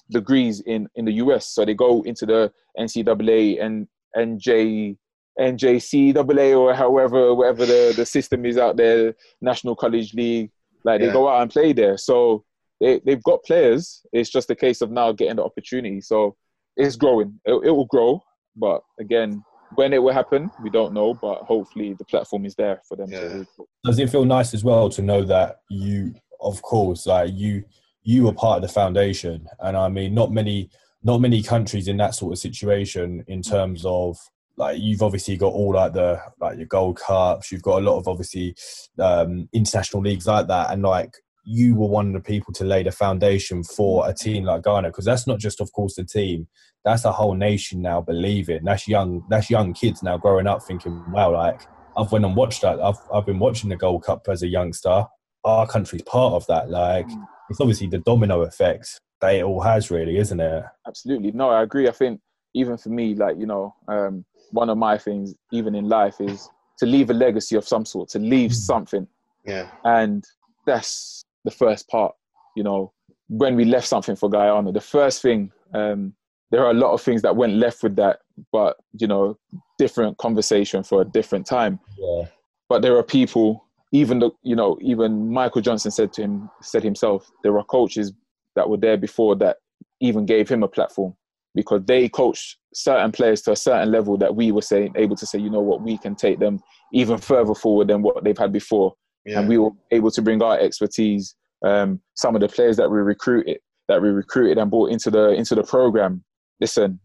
degrees 0.10 0.62
in 0.62 0.88
in 0.96 1.06
the 1.06 1.14
US, 1.14 1.50
so 1.50 1.66
they 1.66 1.74
go 1.74 2.02
into 2.04 2.26
the 2.26 2.52
NCAA 2.78 3.64
and 3.64 3.88
NJ 4.16 4.98
NJCAA 5.40 6.58
or 6.58 6.74
however 6.74 7.34
whatever 7.36 7.66
the, 7.66 7.94
the 7.96 8.06
system 8.06 8.46
is 8.46 8.58
out 8.58 8.78
there, 8.78 9.14
National 9.42 9.76
College 9.76 10.14
League. 10.14 10.52
Like 10.84 11.02
they 11.02 11.08
yeah. 11.08 11.14
go 11.14 11.28
out 11.28 11.42
and 11.42 11.52
play 11.52 11.74
there. 11.74 11.98
So 11.98 12.46
they, 12.80 13.02
they've 13.06 13.24
got 13.24 13.44
players. 13.44 14.06
It's 14.14 14.30
just 14.30 14.50
a 14.50 14.56
case 14.56 14.82
of 14.82 14.92
now 14.92 15.12
getting 15.12 15.38
the 15.38 15.44
opportunity. 15.44 16.02
So 16.02 16.36
it's 16.78 16.96
growing. 16.96 17.40
It, 17.46 17.54
it 17.66 17.72
will 17.72 17.86
grow. 17.86 18.22
But 18.56 18.82
again, 19.00 19.44
when 19.76 19.94
it 19.94 20.02
will 20.02 20.14
happen, 20.14 20.50
we 20.64 20.70
don't 20.70 20.94
know. 20.94 21.14
But 21.14 21.40
hopefully 21.44 21.94
the 21.94 22.06
platform 22.06 22.46
is 22.46 22.56
there 22.56 22.82
for 22.88 22.98
them 22.98 23.10
yeah. 23.10 23.20
to. 23.20 23.48
Does 23.84 24.00
it 24.00 24.10
feel 24.10 24.26
nice 24.26 24.54
as 24.54 24.64
well 24.64 24.90
to 24.90 25.02
know 25.02 25.24
that 25.24 25.58
you, 25.70 26.14
of 26.42 26.62
course, 26.62 27.06
like 27.06 27.32
you, 27.34 27.64
you 28.04 28.24
were 28.24 28.34
part 28.34 28.58
of 28.58 28.62
the 28.64 28.74
foundation, 28.74 29.48
and 29.60 29.78
I 29.78 29.90
mean, 29.90 30.14
not 30.14 30.32
many, 30.32 30.70
not 31.04 31.22
many 31.22 31.42
countries 31.42 31.88
in 31.88 31.98
that 31.98 32.16
sort 32.16 32.34
of 32.34 32.40
situation 32.40 33.24
in 33.28 33.42
terms 33.42 33.84
of 33.86 34.18
like 34.58 34.80
you've 34.80 35.02
obviously 35.02 35.38
got 35.38 35.54
all 35.54 35.74
like 35.74 35.94
the 35.94 36.20
like 36.40 36.58
your 36.58 36.68
gold 36.68 36.98
cups 36.98 37.52
you've 37.52 37.62
got 37.62 37.80
a 37.80 37.86
lot 37.86 37.98
of 37.98 38.08
obviously 38.08 38.56
um, 39.00 39.50
international 39.54 40.02
leagues 40.02 40.28
like 40.28 40.48
that 40.48 40.72
and 40.72 40.82
like 40.82 41.14
you 41.46 41.76
were 41.76 41.88
one 41.88 42.08
of 42.08 42.14
the 42.14 42.20
people 42.22 42.54
to 42.54 42.64
lay 42.64 42.82
the 42.82 42.92
foundation 42.92 43.64
for 43.64 44.08
a 44.10 44.14
team 44.14 44.46
like 44.46 44.64
Ghana 44.64 44.90
because 44.90 45.06
that's 45.06 45.28
not 45.28 45.40
just 45.40 45.62
of 45.62 45.72
course 45.74 45.96
the 45.96 46.04
team 46.04 46.48
that's 46.86 47.04
a 47.04 47.12
whole 47.12 47.34
nation 47.34 47.82
now 47.82 48.00
believing 48.00 48.64
that's 48.64 48.88
young 48.88 49.24
that's 49.30 49.50
young 49.50 49.74
kids 49.74 50.02
now 50.02 50.18
growing 50.18 50.48
up 50.48 50.64
thinking 50.64 51.04
wow 51.12 51.32
like 51.32 51.62
I've 51.98 52.12
went 52.12 52.26
and 52.26 52.36
watched 52.36 52.62
that 52.62 52.80
I've, 52.80 53.00
I've 53.14 53.26
been 53.26 53.40
watching 53.40 53.70
the 53.70 53.76
Gold 53.76 54.04
Cup 54.04 54.28
as 54.30 54.44
a 54.44 54.48
youngster 54.48 55.06
our 55.44 55.68
country's 55.68 56.04
part 56.04 56.34
of 56.34 56.48
that 56.48 56.70
like 56.70 57.08
it's 57.50 57.60
obviously 57.60 57.88
the 57.88 58.00
domino 58.00 58.42
effect 58.44 59.00
that 59.22 59.36
it 59.36 59.44
all 59.44 59.62
has 59.62 59.92
really 59.92 60.18
isn't 60.18 60.40
it 60.40 60.64
absolutely 60.88 61.32
no 61.32 61.50
I 61.50 61.64
agree 61.64 61.88
I 61.88 61.92
think 61.92 62.22
even 62.54 62.78
for 62.78 62.90
me 62.90 63.16
like 63.16 63.38
you 63.38 63.46
know 63.46 63.76
um, 63.88 64.26
one 64.52 64.70
of 64.70 64.78
my 64.78 64.98
things, 64.98 65.36
even 65.52 65.76
in 65.76 65.88
life, 65.88 66.20
is 66.20 66.50
to 66.80 66.86
leave 66.86 67.10
a 67.10 67.14
legacy 67.14 67.56
of 67.56 67.68
some 67.68 67.86
sort, 67.86 68.10
to 68.10 68.20
leave 68.20 68.52
mm. 68.52 68.56
something. 68.56 69.08
Yeah. 69.46 69.70
And 69.84 70.24
that's 70.66 71.24
the 71.44 71.52
first 71.52 71.88
part. 71.88 72.16
You 72.56 72.64
know, 72.64 72.94
when 73.28 73.56
we 73.56 73.66
left 73.66 73.88
something 73.88 74.16
for 74.16 74.30
Guyana, 74.30 74.72
the 74.72 74.82
first 74.82 75.22
thing, 75.22 75.52
um, 75.74 76.14
there 76.52 76.64
are 76.64 76.72
a 76.72 76.76
lot 76.76 76.94
of 76.94 77.02
things 77.02 77.22
that 77.24 77.36
went 77.36 77.54
left 77.54 77.84
with 77.84 77.96
that, 77.96 78.20
but 78.52 78.78
you 78.98 79.08
know, 79.08 79.38
different 79.78 80.18
conversation 80.18 80.84
for 80.84 81.02
a 81.02 81.06
different 81.06 81.46
time. 81.46 81.80
Yeah. 81.98 82.26
But 82.70 82.82
there 82.82 82.98
are 82.98 83.04
people, 83.04 83.66
even 83.92 84.20
the, 84.20 84.32
you 84.44 84.56
know, 84.56 84.78
even 84.82 85.32
Michael 85.32 85.62
Johnson 85.62 85.92
said 85.92 86.14
to 86.14 86.24
him, 86.24 86.50
said 86.62 86.84
himself, 86.84 87.30
there 87.44 87.58
are 87.58 87.64
coaches 87.64 88.14
that 88.56 88.70
were 88.70 88.78
there 88.78 88.98
before 88.98 89.36
that 89.38 89.58
even 90.00 90.26
gave 90.26 90.50
him 90.50 90.64
a 90.64 90.68
platform 90.68 91.16
because 91.56 91.82
they 91.86 92.10
coached 92.10 92.58
certain 92.74 93.12
players 93.12 93.42
to 93.42 93.54
a 93.54 93.56
certain 93.56 93.92
level 93.92 94.18
that 94.18 94.36
we 94.36 94.52
were 94.52 94.62
saying 94.62 94.92
able 94.96 95.16
to 95.16 95.26
say, 95.26 95.40
you 95.40 95.50
know 95.50 95.62
what, 95.62 95.82
we 95.82 95.98
can 95.98 96.16
take 96.16 96.40
them 96.40 96.60
even 96.94 97.18
further 97.18 97.56
forward 97.56 97.88
than 97.88 98.02
what 98.02 98.24
they've 98.24 98.38
had 98.38 98.52
before, 98.52 98.94
yeah. 99.26 99.40
and 99.40 99.48
we 99.50 99.58
were 99.58 99.72
able 99.92 100.12
to 100.12 100.22
bring 100.22 100.42
our 100.44 100.60
expertise. 100.60 101.36
Um, 101.64 102.02
some 102.16 102.36
of 102.36 102.42
the 102.42 102.50
players 102.50 102.78
that 102.78 102.92
we 102.92 102.98
recruited, 102.98 103.60
that 103.88 104.02
we 104.02 104.10
recruited 104.10 104.58
and 104.58 104.70
brought 104.70 104.92
into 104.92 105.10
the 105.10 105.30
into 105.30 105.56
the 105.56 105.64
program. 105.64 106.24
Listen, 106.60 107.00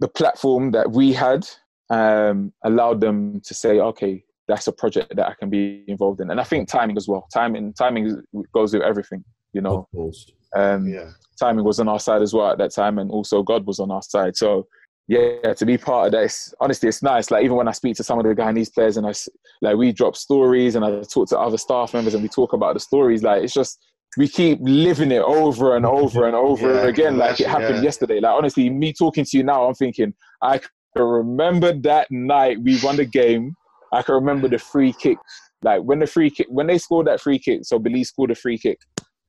the 0.00 0.08
platform 0.08 0.70
that 0.72 0.90
we 0.90 1.12
had 1.12 1.46
um, 1.90 2.52
allowed 2.64 3.00
them 3.00 3.40
to 3.44 3.54
say, 3.54 3.80
okay, 3.80 4.24
that's 4.48 4.66
a 4.66 4.72
project 4.72 5.14
that 5.16 5.28
I 5.28 5.34
can 5.38 5.50
be 5.50 5.84
involved 5.86 6.20
in. 6.20 6.30
And 6.30 6.40
I 6.40 6.44
think 6.44 6.68
timing 6.68 6.96
as 6.96 7.06
well. 7.06 7.26
Timing, 7.32 7.72
timing 7.74 8.22
goes 8.52 8.72
with 8.72 8.82
everything. 8.82 9.24
You 9.52 9.60
know, 9.60 9.78
of 9.78 9.86
course. 9.94 10.30
Um, 10.56 10.86
Yeah. 10.88 11.10
timing 11.38 11.64
was 11.64 11.80
on 11.80 11.88
our 11.88 12.00
side 12.00 12.22
as 12.22 12.32
well 12.32 12.50
at 12.50 12.58
that 12.58 12.72
time, 12.72 12.98
and 12.98 13.10
also 13.10 13.42
God 13.42 13.66
was 13.66 13.78
on 13.78 13.90
our 13.90 14.02
side. 14.02 14.36
So 14.36 14.66
yeah, 15.08 15.54
to 15.54 15.66
be 15.66 15.76
part 15.76 16.06
of 16.06 16.12
that, 16.12 16.24
it's, 16.24 16.54
honestly, 16.60 16.88
it's 16.88 17.02
nice. 17.02 17.32
Like 17.32 17.44
even 17.44 17.56
when 17.56 17.66
I 17.66 17.72
speak 17.72 17.96
to 17.96 18.04
some 18.04 18.18
of 18.18 18.24
the 18.24 18.34
Guyanese 18.34 18.72
players, 18.72 18.96
and 18.96 19.06
I 19.06 19.12
like 19.60 19.76
we 19.76 19.92
drop 19.92 20.16
stories, 20.16 20.76
and 20.76 20.84
I 20.84 21.02
talk 21.02 21.28
to 21.28 21.38
other 21.38 21.58
staff 21.58 21.94
members, 21.94 22.14
and 22.14 22.22
we 22.22 22.28
talk 22.28 22.52
about 22.52 22.74
the 22.74 22.80
stories. 22.80 23.22
Like 23.22 23.42
it's 23.42 23.52
just 23.54 23.78
we 24.16 24.28
keep 24.28 24.58
living 24.60 25.12
it 25.12 25.22
over 25.22 25.76
and 25.76 25.86
over 25.86 26.26
and 26.26 26.34
over 26.34 26.74
Yeah, 26.74 26.86
again, 26.86 27.16
like 27.16 27.40
it 27.40 27.46
happened 27.46 27.76
yeah. 27.76 27.82
yesterday. 27.82 28.20
Like 28.20 28.34
honestly, 28.36 28.68
me 28.68 28.92
talking 28.92 29.24
to 29.24 29.36
you 29.36 29.44
now, 29.44 29.66
I'm 29.66 29.74
thinking 29.74 30.12
I 30.42 30.58
can 30.58 30.70
remember 31.04 31.72
that 31.82 32.08
night 32.10 32.58
we 32.62 32.78
won 32.82 32.96
the 32.96 33.04
game. 33.04 33.54
I 33.92 34.02
can 34.02 34.16
remember 34.16 34.48
the 34.48 34.58
free 34.58 34.92
kick. 34.92 35.18
Like 35.62 35.82
when 35.82 35.98
the 36.00 36.06
free 36.06 36.30
kick, 36.30 36.46
when 36.48 36.66
they 36.66 36.78
scored 36.78 37.06
that 37.06 37.20
free 37.20 37.38
kick, 37.38 37.60
so 37.62 37.78
Belize 37.78 38.08
scored 38.08 38.30
a 38.30 38.34
free 38.34 38.58
kick. 38.58 38.78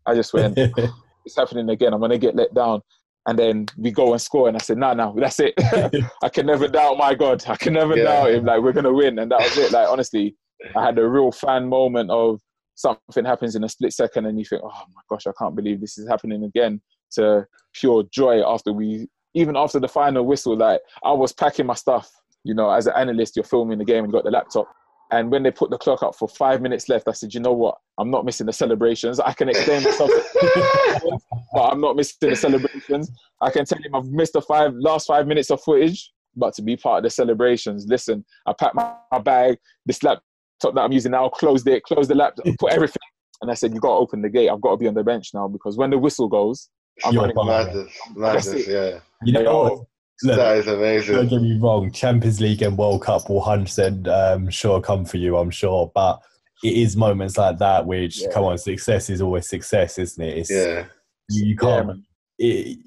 I 0.05 0.15
just 0.15 0.33
went, 0.33 0.57
it's 1.25 1.35
happening 1.37 1.69
again. 1.69 1.93
I'm 1.93 1.99
gonna 2.01 2.17
get 2.17 2.35
let 2.35 2.53
down. 2.53 2.81
And 3.27 3.37
then 3.37 3.67
we 3.77 3.91
go 3.91 4.13
and 4.13 4.21
score, 4.21 4.47
and 4.47 4.57
I 4.57 4.59
said, 4.59 4.79
"No, 4.79 4.93
no, 4.93 5.13
that's 5.15 5.39
it. 5.39 5.53
I 6.23 6.29
can 6.29 6.47
never 6.47 6.67
doubt 6.67 6.97
my 6.97 7.13
God. 7.13 7.43
I 7.47 7.55
can 7.55 7.73
never 7.73 7.95
Yeah. 7.95 8.05
doubt 8.05 8.31
him. 8.31 8.45
Like 8.45 8.61
we're 8.63 8.71
gonna 8.73 8.91
win." 8.91 9.19
And 9.19 9.31
that 9.31 9.41
was 9.41 9.55
it. 9.59 9.71
Like 9.71 9.87
honestly, 9.87 10.35
I 10.75 10.83
had 10.83 10.97
a 10.97 11.07
real 11.07 11.31
fan 11.31 11.67
moment 11.67 12.09
of 12.09 12.39
something 12.81 13.25
happens 13.25 13.55
in 13.55 13.63
a 13.63 13.69
split 13.69 13.93
second, 13.93 14.25
and 14.25 14.37
you 14.37 14.45
think, 14.45 14.61
"Oh 14.63 14.83
my 14.95 15.01
gosh, 15.09 15.27
I 15.27 15.31
can't 15.37 15.55
believe 15.55 15.79
this 15.79 15.97
is 15.97 16.07
happening 16.07 16.43
again." 16.43 16.81
To 17.15 17.45
pure 17.73 18.03
joy 18.11 18.41
after 18.41 18.71
we, 18.71 19.07
even 19.33 19.57
after 19.57 19.79
the 19.79 19.87
final 19.87 20.25
whistle, 20.25 20.55
like 20.55 20.79
I 21.03 21.11
was 21.11 21.33
packing 21.33 21.65
my 21.65 21.73
stuff. 21.73 22.09
You 22.43 22.53
know, 22.53 22.71
as 22.71 22.87
an 22.87 22.93
analyst, 22.95 23.35
you're 23.35 23.43
filming 23.43 23.79
the 23.79 23.85
game 23.85 24.03
and 24.05 24.13
got 24.13 24.23
the 24.23 24.31
laptop. 24.31 24.67
And 25.11 25.29
when 25.29 25.43
they 25.43 25.51
put 25.51 25.69
the 25.69 25.77
clock 25.77 26.03
up 26.03 26.15
for 26.15 26.27
five 26.29 26.61
minutes 26.61 26.87
left, 26.87 27.09
I 27.09 27.11
said, 27.11 27.33
you 27.33 27.41
know 27.41 27.51
what? 27.51 27.77
I'm 27.97 28.09
not 28.09 28.23
missing 28.23 28.47
the 28.47 28.53
celebrations. 28.53 29.19
I 29.19 29.33
can 29.33 29.49
explain 29.49 29.83
myself, 29.83 30.09
but 31.53 31.63
I'm 31.63 31.81
not 31.81 31.97
missing 31.97 32.29
the 32.29 32.35
celebrations. 32.35 33.11
I 33.41 33.51
can 33.51 33.65
tell 33.65 33.77
him 33.77 33.93
I've 33.93 34.05
missed 34.05 34.33
the 34.33 34.41
five 34.41 34.73
last 34.73 35.07
five 35.07 35.27
minutes 35.27 35.51
of 35.51 35.61
footage, 35.61 36.13
but 36.37 36.53
to 36.53 36.61
be 36.61 36.77
part 36.77 36.99
of 36.99 37.03
the 37.03 37.09
celebrations, 37.09 37.85
listen, 37.89 38.23
I 38.45 38.53
packed 38.53 38.73
my, 38.73 38.95
my 39.11 39.19
bag, 39.19 39.57
this 39.85 40.01
laptop 40.61 40.75
that 40.75 40.81
I'm 40.85 40.91
using 40.91 41.11
now, 41.11 41.29
closed 41.29 41.67
it, 41.67 41.83
closed 41.83 42.09
the 42.09 42.15
laptop, 42.15 42.45
put 42.59 42.71
everything. 42.73 43.01
And 43.41 43.49
I 43.49 43.55
said, 43.55 43.73
you 43.73 43.79
got 43.79 43.89
to 43.89 43.93
open 43.95 44.21
the 44.21 44.29
gate. 44.29 44.49
I've 44.49 44.61
got 44.61 44.71
to 44.71 44.77
be 44.77 44.87
on 44.87 44.93
the 44.93 45.03
bench 45.03 45.29
now 45.33 45.47
because 45.47 45.77
when 45.77 45.89
the 45.89 45.97
whistle 45.97 46.27
goes, 46.27 46.69
I'm 47.03 47.13
You're 47.13 47.21
running. 47.23 47.35
fine. 47.35 47.47
Madness, 47.47 47.97
madness, 48.15 48.45
That's 48.45 48.67
yeah. 48.67 48.99
You 49.23 49.33
know 49.33 49.57
what? 49.63 49.71
Yo, 49.71 49.87
Look, 50.23 50.35
that 50.35 50.57
is 50.57 50.67
amazing. 50.67 51.15
Don't 51.15 51.27
get 51.29 51.41
me 51.41 51.57
wrong, 51.59 51.91
Champions 51.91 52.39
League 52.39 52.61
and 52.61 52.77
World 52.77 53.01
Cup 53.01 53.27
will 53.27 53.41
100% 53.41 54.07
um, 54.07 54.49
sure 54.51 54.79
come 54.79 55.03
for 55.03 55.17
you, 55.17 55.35
I'm 55.37 55.49
sure. 55.49 55.91
But 55.95 56.21
it 56.63 56.73
is 56.73 56.95
moments 56.95 57.37
like 57.39 57.57
that 57.57 57.87
which, 57.87 58.21
Yeah. 58.21 58.27
come 58.31 58.43
on, 58.43 58.57
success 58.59 59.09
is 59.09 59.21
always 59.21 59.49
success, 59.49 59.97
isn't 59.97 60.23
it? 60.23 60.37
It's, 60.37 60.51
Yeah, 60.51 60.85
You, 61.29 61.45
you 61.47 61.55
can't. 61.55 61.87
man. 61.87 62.05
it, 62.37 62.77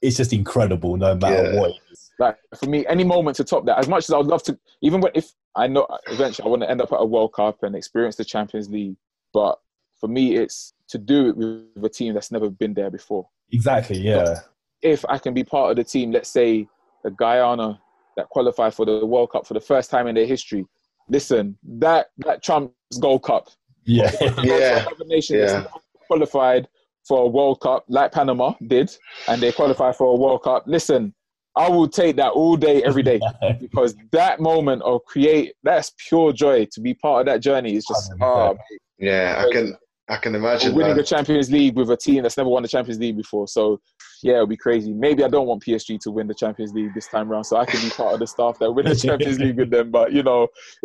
it's 0.00 0.16
just 0.16 0.32
incredible 0.32 0.96
no 0.96 1.16
matter 1.16 1.50
Yeah. 1.52 1.60
what. 1.60 1.70
it 1.70 1.76
is. 1.90 2.10
like 2.20 2.36
for 2.60 2.66
me, 2.66 2.86
any 2.86 3.02
moment 3.02 3.36
to 3.38 3.44
top 3.44 3.66
that. 3.66 3.78
As 3.78 3.88
much 3.88 4.04
as 4.04 4.12
I 4.12 4.18
would 4.18 4.28
love 4.28 4.44
to, 4.44 4.56
even 4.82 5.00
when 5.00 5.10
if 5.16 5.32
I 5.56 5.66
know 5.66 5.86
eventually 6.08 6.46
I 6.46 6.48
want 6.50 6.62
to 6.62 6.70
end 6.70 6.80
up 6.80 6.92
at 6.92 7.00
a 7.00 7.04
World 7.04 7.32
Cup 7.32 7.62
and 7.62 7.74
experience 7.74 8.16
the 8.16 8.24
Champions 8.24 8.68
League, 8.68 8.96
but 9.32 9.58
for 9.98 10.08
me, 10.08 10.36
it's 10.36 10.74
to 10.88 10.98
do 10.98 11.28
it 11.30 11.36
with 11.36 11.84
a 11.84 11.88
team 11.88 12.14
that's 12.14 12.30
never 12.30 12.50
been 12.50 12.74
there 12.74 12.90
before. 12.90 13.28
Exactly, 13.52 13.98
yeah. 13.98 14.40
If 14.82 15.04
I 15.08 15.18
can 15.18 15.32
be 15.34 15.42
part 15.44 15.70
of 15.70 15.76
the 15.76 15.84
team, 15.84 16.12
let's 16.12 16.28
say 16.28 16.68
the 17.02 17.10
Guyana 17.10 17.80
that 18.16 18.28
qualify 18.28 18.70
for 18.70 18.84
the 18.84 19.04
World 19.04 19.30
Cup 19.32 19.46
for 19.46 19.54
the 19.54 19.60
first 19.60 19.90
time 19.90 20.06
in 20.06 20.14
their 20.14 20.26
history, 20.26 20.66
listen, 21.08 21.56
that 21.78 22.08
that 22.18 22.42
trumps 22.42 22.74
Gold 23.00 23.22
Cup. 23.22 23.48
Yeah. 23.84 24.10
Yeah. 24.42 24.80
Another 24.80 25.04
nation 25.06 25.38
Yeah. 25.38 25.46
that's 25.46 25.72
qualified 26.06 26.68
for 27.06 27.22
a 27.22 27.26
World 27.26 27.60
Cup, 27.60 27.84
like 27.88 28.12
Panama 28.12 28.54
did, 28.66 28.94
and 29.28 29.40
they 29.40 29.52
qualified 29.52 29.96
for 29.96 30.08
a 30.12 30.16
World 30.16 30.42
Cup. 30.42 30.64
Listen, 30.66 31.14
I 31.56 31.70
will 31.70 31.88
take 31.88 32.16
that 32.16 32.32
all 32.32 32.56
day, 32.56 32.82
every 32.82 33.02
day, 33.02 33.20
because 33.60 33.94
that 34.12 34.40
moment 34.40 34.82
of 34.82 35.04
create 35.06 35.54
that's 35.62 35.92
pure 36.08 36.32
joy 36.32 36.66
to 36.72 36.80
be 36.80 36.94
part 36.94 37.20
of 37.20 37.26
that 37.32 37.40
journey. 37.40 37.76
Is 37.76 37.86
just 37.86 38.12
oh, 38.20 38.56
yeah. 38.98 39.44
I 39.46 39.50
can, 39.50 39.76
I 40.08 40.16
can 40.18 40.34
imagine. 40.34 40.74
winning 40.74 40.90
Man. 40.90 40.98
the 40.98 41.04
Champions 41.04 41.50
League 41.50 41.76
with 41.76 41.90
a 41.90 41.96
team 41.96 42.22
that's 42.22 42.36
never 42.36 42.50
won 42.50 42.62
the 42.62 42.68
Champions 42.68 43.00
League 43.00 43.16
before. 43.16 43.48
So 43.48 43.80
yeah, 44.22 44.34
it'll 44.34 44.46
be 44.46 44.56
crazy. 44.56 44.92
Maybe 44.92 45.24
I 45.24 45.28
don't 45.28 45.46
want 45.46 45.64
PSG 45.64 45.98
to 46.00 46.10
win 46.10 46.26
the 46.26 46.34
Champions 46.34 46.72
League 46.72 46.94
this 46.94 47.08
time 47.08 47.30
around, 47.30 47.44
so 47.44 47.56
I 47.56 47.64
can 47.64 47.80
be 47.80 47.90
part 47.90 48.14
of 48.14 48.20
the 48.20 48.26
staff 48.26 48.58
that 48.58 48.70
win 48.70 48.86
the 48.86 48.94
Champions 49.08 49.38
League 49.38 49.56
with 49.56 49.70
them. 49.70 49.90
But 49.90 50.12
you 50.12 50.22
know, 50.22 50.48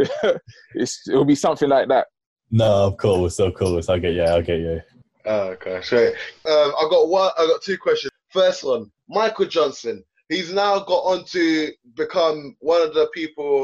it's, 0.76 1.08
it'll 1.08 1.26
be 1.26 1.36
something 1.36 1.70
like 1.70 1.90
that. 1.90 2.08
no, 2.50 2.88
of 2.88 2.98
course, 2.98 3.40
of 3.40 3.54
course. 3.56 3.90
I 3.90 4.00
get 4.00 4.14
you, 4.14 4.24
I 4.24 4.42
get 4.42 4.60
you. 4.60 4.82
Oh, 5.26 5.56
gosh, 5.64 5.90
great. 5.90 6.14
Um, 6.46 6.74
I 6.80 6.88
got 6.90 7.10
one. 7.10 7.32
I 7.38 7.46
got 7.46 7.62
two 7.62 7.78
questions. 7.78 8.12
First 8.30 8.64
one, 8.64 8.90
Michael 9.10 9.46
Johnson. 9.46 10.04
He's 10.32 10.54
now 10.54 10.80
got 10.80 11.04
on 11.04 11.26
to 11.26 11.72
become 11.96 12.56
one 12.60 12.82
of 12.82 12.94
the 12.94 13.10
people 13.14 13.62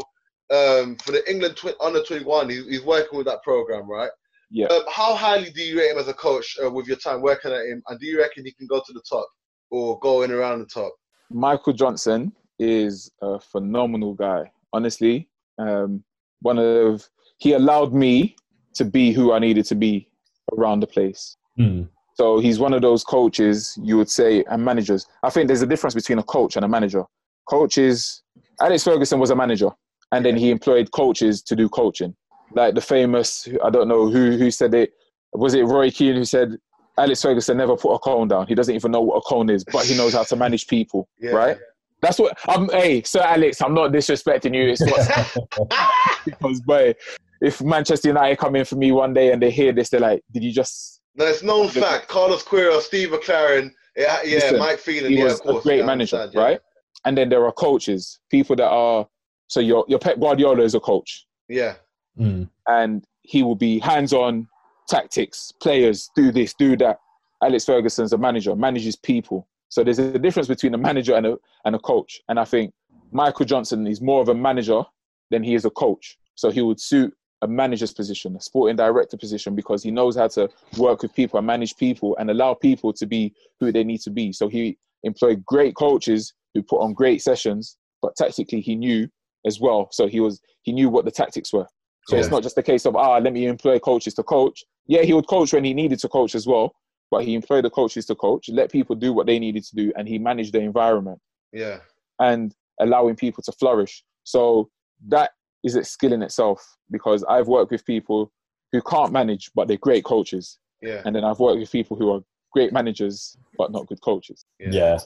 um, 0.52 0.98
for 0.98 1.12
the 1.14 1.24
England 1.30 1.56
tw- 1.56 1.80
under 1.82 2.04
21. 2.04 2.50
He's, 2.50 2.66
he's 2.66 2.84
working 2.84 3.18
with 3.18 3.28
that 3.28 3.44
program, 3.44 3.90
right? 3.90 4.10
Yeah. 4.50 4.68
Um, 4.68 4.84
how 4.92 5.16
highly 5.16 5.50
do 5.50 5.62
you 5.62 5.78
rate 5.78 5.92
him 5.92 5.98
as 5.98 6.08
a 6.08 6.14
coach 6.14 6.58
uh, 6.64 6.70
with 6.70 6.88
your 6.88 6.98
time 6.98 7.22
working 7.22 7.52
at 7.52 7.66
him? 7.66 7.82
And 7.88 8.00
do 8.00 8.06
you 8.06 8.20
reckon 8.20 8.46
he 8.46 8.52
can 8.52 8.68
go 8.68 8.82
to 8.86 8.94
the 8.94 9.02
top 9.10 9.28
or 9.72 10.00
go 10.00 10.24
in 10.24 10.32
around 10.32 10.60
the 10.60 10.66
top? 10.66 10.94
Michael 11.30 11.74
Johnson 11.74 12.32
is 12.60 13.12
a 13.22 13.40
phenomenal 13.40 14.14
guy. 14.14 14.52
Honestly, 14.74 15.28
um, 15.58 16.04
one 16.42 16.58
of 16.58 17.08
he 17.40 17.54
allowed 17.54 17.94
me 17.94 18.36
to 18.76 18.86
be 18.86 19.12
who 19.12 19.34
I 19.34 19.40
needed 19.40 19.66
to 19.66 19.76
be 19.76 20.10
around 20.56 20.80
the 20.80 20.88
place. 20.88 21.38
Hmm. 21.56 21.84
So 22.18 22.40
he's 22.40 22.58
one 22.58 22.74
of 22.74 22.82
those 22.82 23.04
coaches 23.04 23.78
you 23.80 23.96
would 23.96 24.10
say 24.10 24.44
and 24.50 24.66
managers. 24.66 25.06
I 25.22 25.30
think 25.30 25.48
there's 25.48 25.62
a 25.62 25.68
difference 25.68 25.94
between 25.94 26.18
a 26.18 26.24
coach 26.24 26.56
and 26.56 26.66
a 26.66 26.68
manager. 26.68 27.04
Coaches, 27.48 28.24
Alex 28.60 28.84
Ferguson 28.84 29.20
was 29.20 29.30
a 29.30 29.36
manager, 29.36 29.70
and 30.12 30.26
then 30.26 30.36
he 30.36 30.50
employed 30.50 30.92
coaches 30.92 31.44
to 31.44 31.56
do 31.56 31.70
coaching. 31.70 32.16
Like 32.56 32.74
the 32.74 32.82
famous, 32.82 33.48
I 33.64 33.70
don't 33.70 33.88
know 33.88 34.10
who 34.10 34.36
who 34.36 34.50
said 34.50 34.74
it. 34.74 34.94
Was 35.34 35.54
it 35.54 35.62
Roy 35.66 35.92
Keane 35.92 36.16
who 36.16 36.26
said 36.26 36.58
Alex 36.98 37.22
Ferguson 37.22 37.56
never 37.56 37.78
put 37.78 37.94
a 37.94 38.00
cone 38.00 38.28
down? 38.28 38.48
He 38.48 38.56
doesn't 38.56 38.74
even 38.74 38.92
know 38.92 39.02
what 39.02 39.18
a 39.18 39.22
cone 39.22 39.52
is, 39.52 39.64
but 39.64 39.86
he 39.86 39.96
knows 39.96 40.14
how 40.14 40.24
to 40.24 40.36
manage 40.36 40.66
people. 40.66 41.08
Yeah. 41.20 41.32
Right? 41.32 41.58
That's 42.02 42.18
what 42.18 42.36
I'm. 42.48 42.68
Hey, 42.70 43.04
Sir 43.04 43.22
Alex, 43.22 43.62
I'm 43.62 43.76
not 43.76 43.92
disrespecting 43.92 44.56
you. 44.56 44.72
It's 44.72 44.82
what 44.82 45.38
because, 46.26 46.62
boy, 46.62 46.96
if 47.42 47.62
Manchester 47.62 48.08
United 48.08 48.40
come 48.40 48.56
in 48.56 48.66
for 48.66 48.76
me 48.76 48.92
one 48.92 49.14
day 49.14 49.32
and 49.32 49.40
they 49.40 49.52
hear 49.52 49.72
this, 49.72 49.90
they're 49.90 50.00
like, 50.00 50.24
"Did 50.32 50.44
you 50.44 50.52
just?" 50.52 50.97
No, 51.18 51.26
it's 51.26 51.44
known 51.44 51.68
fact. 51.70 52.08
Carlos 52.08 52.44
Queiroz, 52.44 52.82
Steve 52.82 53.10
McClaren, 53.10 53.72
yeah, 53.96 54.20
yeah 54.24 54.36
Listen, 54.36 54.60
Mike 54.60 54.80
Phelan, 54.80 55.12
He 55.12 55.18
yeah, 55.18 55.24
was 55.26 55.34
of 55.36 55.42
course. 55.42 55.66
a 55.66 55.68
great 55.68 55.80
yeah, 55.80 55.86
manager, 55.86 56.30
yeah. 56.32 56.40
right? 56.42 56.60
And 57.06 57.18
then 57.18 57.30
there 57.30 57.44
are 57.46 57.52
coaches, 57.52 58.20
people 58.30 58.56
that 58.58 58.70
are. 58.70 59.08
So 59.48 59.60
your 59.60 59.86
your 59.88 60.00
Pep 60.00 60.20
Guardiola 60.20 60.62
is 60.64 60.76
a 60.76 60.80
coach, 60.80 61.26
Yeah, 61.50 61.76
Hmm. 62.18 62.44
and 62.68 63.04
he 63.22 63.44
will 63.44 63.56
be 63.56 63.80
hands-on, 63.80 64.48
tactics, 64.90 65.52
players, 65.62 66.10
do 66.16 66.32
this, 66.32 66.54
do 66.54 66.76
that. 66.78 67.00
Alex 67.44 67.66
Ferguson's 67.66 68.14
a 68.14 68.18
manager, 68.18 68.56
manages 68.56 68.96
people. 68.96 69.48
So 69.70 69.84
there's 69.84 70.00
a 70.00 70.20
difference 70.20 70.48
between 70.48 70.74
a 70.74 70.78
manager 70.78 71.16
and 71.16 71.26
a 71.26 71.38
and 71.66 71.76
a 71.76 71.80
coach. 71.80 72.22
And 72.30 72.40
I 72.40 72.46
think 72.46 72.74
Michael 73.12 73.46
Johnson 73.46 73.88
is 73.88 74.02
more 74.02 74.22
of 74.22 74.30
a 74.30 74.36
manager 74.36 74.84
than 75.32 75.44
he 75.44 75.56
is 75.56 75.66
a 75.66 75.70
coach. 75.70 76.18
So 76.36 76.52
he 76.52 76.62
would 76.62 76.80
suit 76.80 77.14
a 77.41 77.48
manager's 77.48 77.94
position, 77.94 78.36
a 78.36 78.41
sporting 78.41 78.75
director 78.75 79.17
position, 79.17 79.56
because 79.56 79.84
he 79.84 79.91
knows 79.91 80.15
how 80.15 80.27
to 80.27 80.50
work 80.77 81.01
with 81.03 81.13
people 81.13 81.38
and 81.38 81.46
manage 81.46 81.77
people 81.77 82.15
and 82.17 82.29
allow 82.29 82.53
people 82.53 82.91
to 82.94 83.06
be 83.06 83.34
who 83.60 83.72
they 83.72 83.84
need 83.84 84.01
to 84.01 84.10
be. 84.10 84.32
So 84.34 84.48
he 84.48 84.77
employed 85.03 85.46
great 85.46 85.75
coaches 85.75 86.34
who 86.53 86.63
put 86.63 86.82
on 86.82 86.94
great 86.94 87.22
sessions, 87.22 87.77
but 88.01 88.15
tactically 88.15 88.62
he 88.62 88.75
knew 88.75 89.08
as 89.46 89.60
well. 89.60 89.89
So 89.91 90.08
he 90.08 90.20
was 90.20 90.41
he 90.63 90.72
knew 90.72 90.89
what 90.89 91.06
the 91.06 91.12
tactics 91.12 91.53
were. 91.53 91.67
So 92.08 92.15
it's 92.15 92.32
not 92.32 92.41
just 92.41 92.58
a 92.58 92.63
case 92.63 92.86
of 92.86 92.96
ah, 92.96 93.17
let 93.17 93.34
me 93.34 93.46
employ 93.48 93.79
coaches 93.79 94.13
to 94.15 94.24
coach. 94.24 94.63
Yeah, 94.88 95.01
he 95.01 95.13
would 95.13 95.27
coach 95.27 95.53
when 95.53 95.65
he 95.65 95.74
needed 95.74 96.00
to 96.00 96.08
coach 96.08 96.36
as 96.36 96.48
well, 96.48 96.74
but 97.12 97.24
he 97.24 97.36
employed 97.36 97.65
the 97.65 97.70
coaches 97.70 98.06
to 98.06 98.15
coach, 98.15 98.50
let 98.50 98.72
people 98.72 98.96
do 98.96 99.12
what 99.13 99.27
they 99.27 99.39
needed 99.39 99.63
to 99.65 99.75
do, 99.75 99.91
and 99.98 100.08
he 100.08 100.17
managed 100.17 100.53
the 100.53 100.60
environment 100.60 101.20
yeah, 101.51 101.79
and 102.20 102.56
allowing 102.79 103.15
people 103.15 103.44
to 103.44 103.51
flourish. 103.51 104.03
So 104.24 104.70
that 105.10 105.32
is 105.68 105.76
a 105.76 105.84
skill 105.84 106.14
in 106.14 106.24
itself 106.24 106.78
because 106.90 107.24
I've 107.26 107.48
worked 107.48 107.72
with 107.72 107.86
people 107.86 108.32
who 108.72 108.82
can't 108.82 109.12
manage, 109.12 109.52
but 109.56 109.68
they're 109.68 109.78
great 109.78 110.04
coaches, 110.04 110.58
yeah, 110.82 111.02
and 111.06 111.16
then 111.16 111.24
I've 111.24 111.40
worked 111.40 111.60
with 111.60 111.72
people 111.72 111.96
who 111.98 112.12
are 112.14 112.22
great 112.54 112.74
managers 112.74 113.38
but 113.58 113.72
not 113.72 113.88
good 113.88 114.02
coaches. 114.02 114.46
Yeah. 114.60 115.00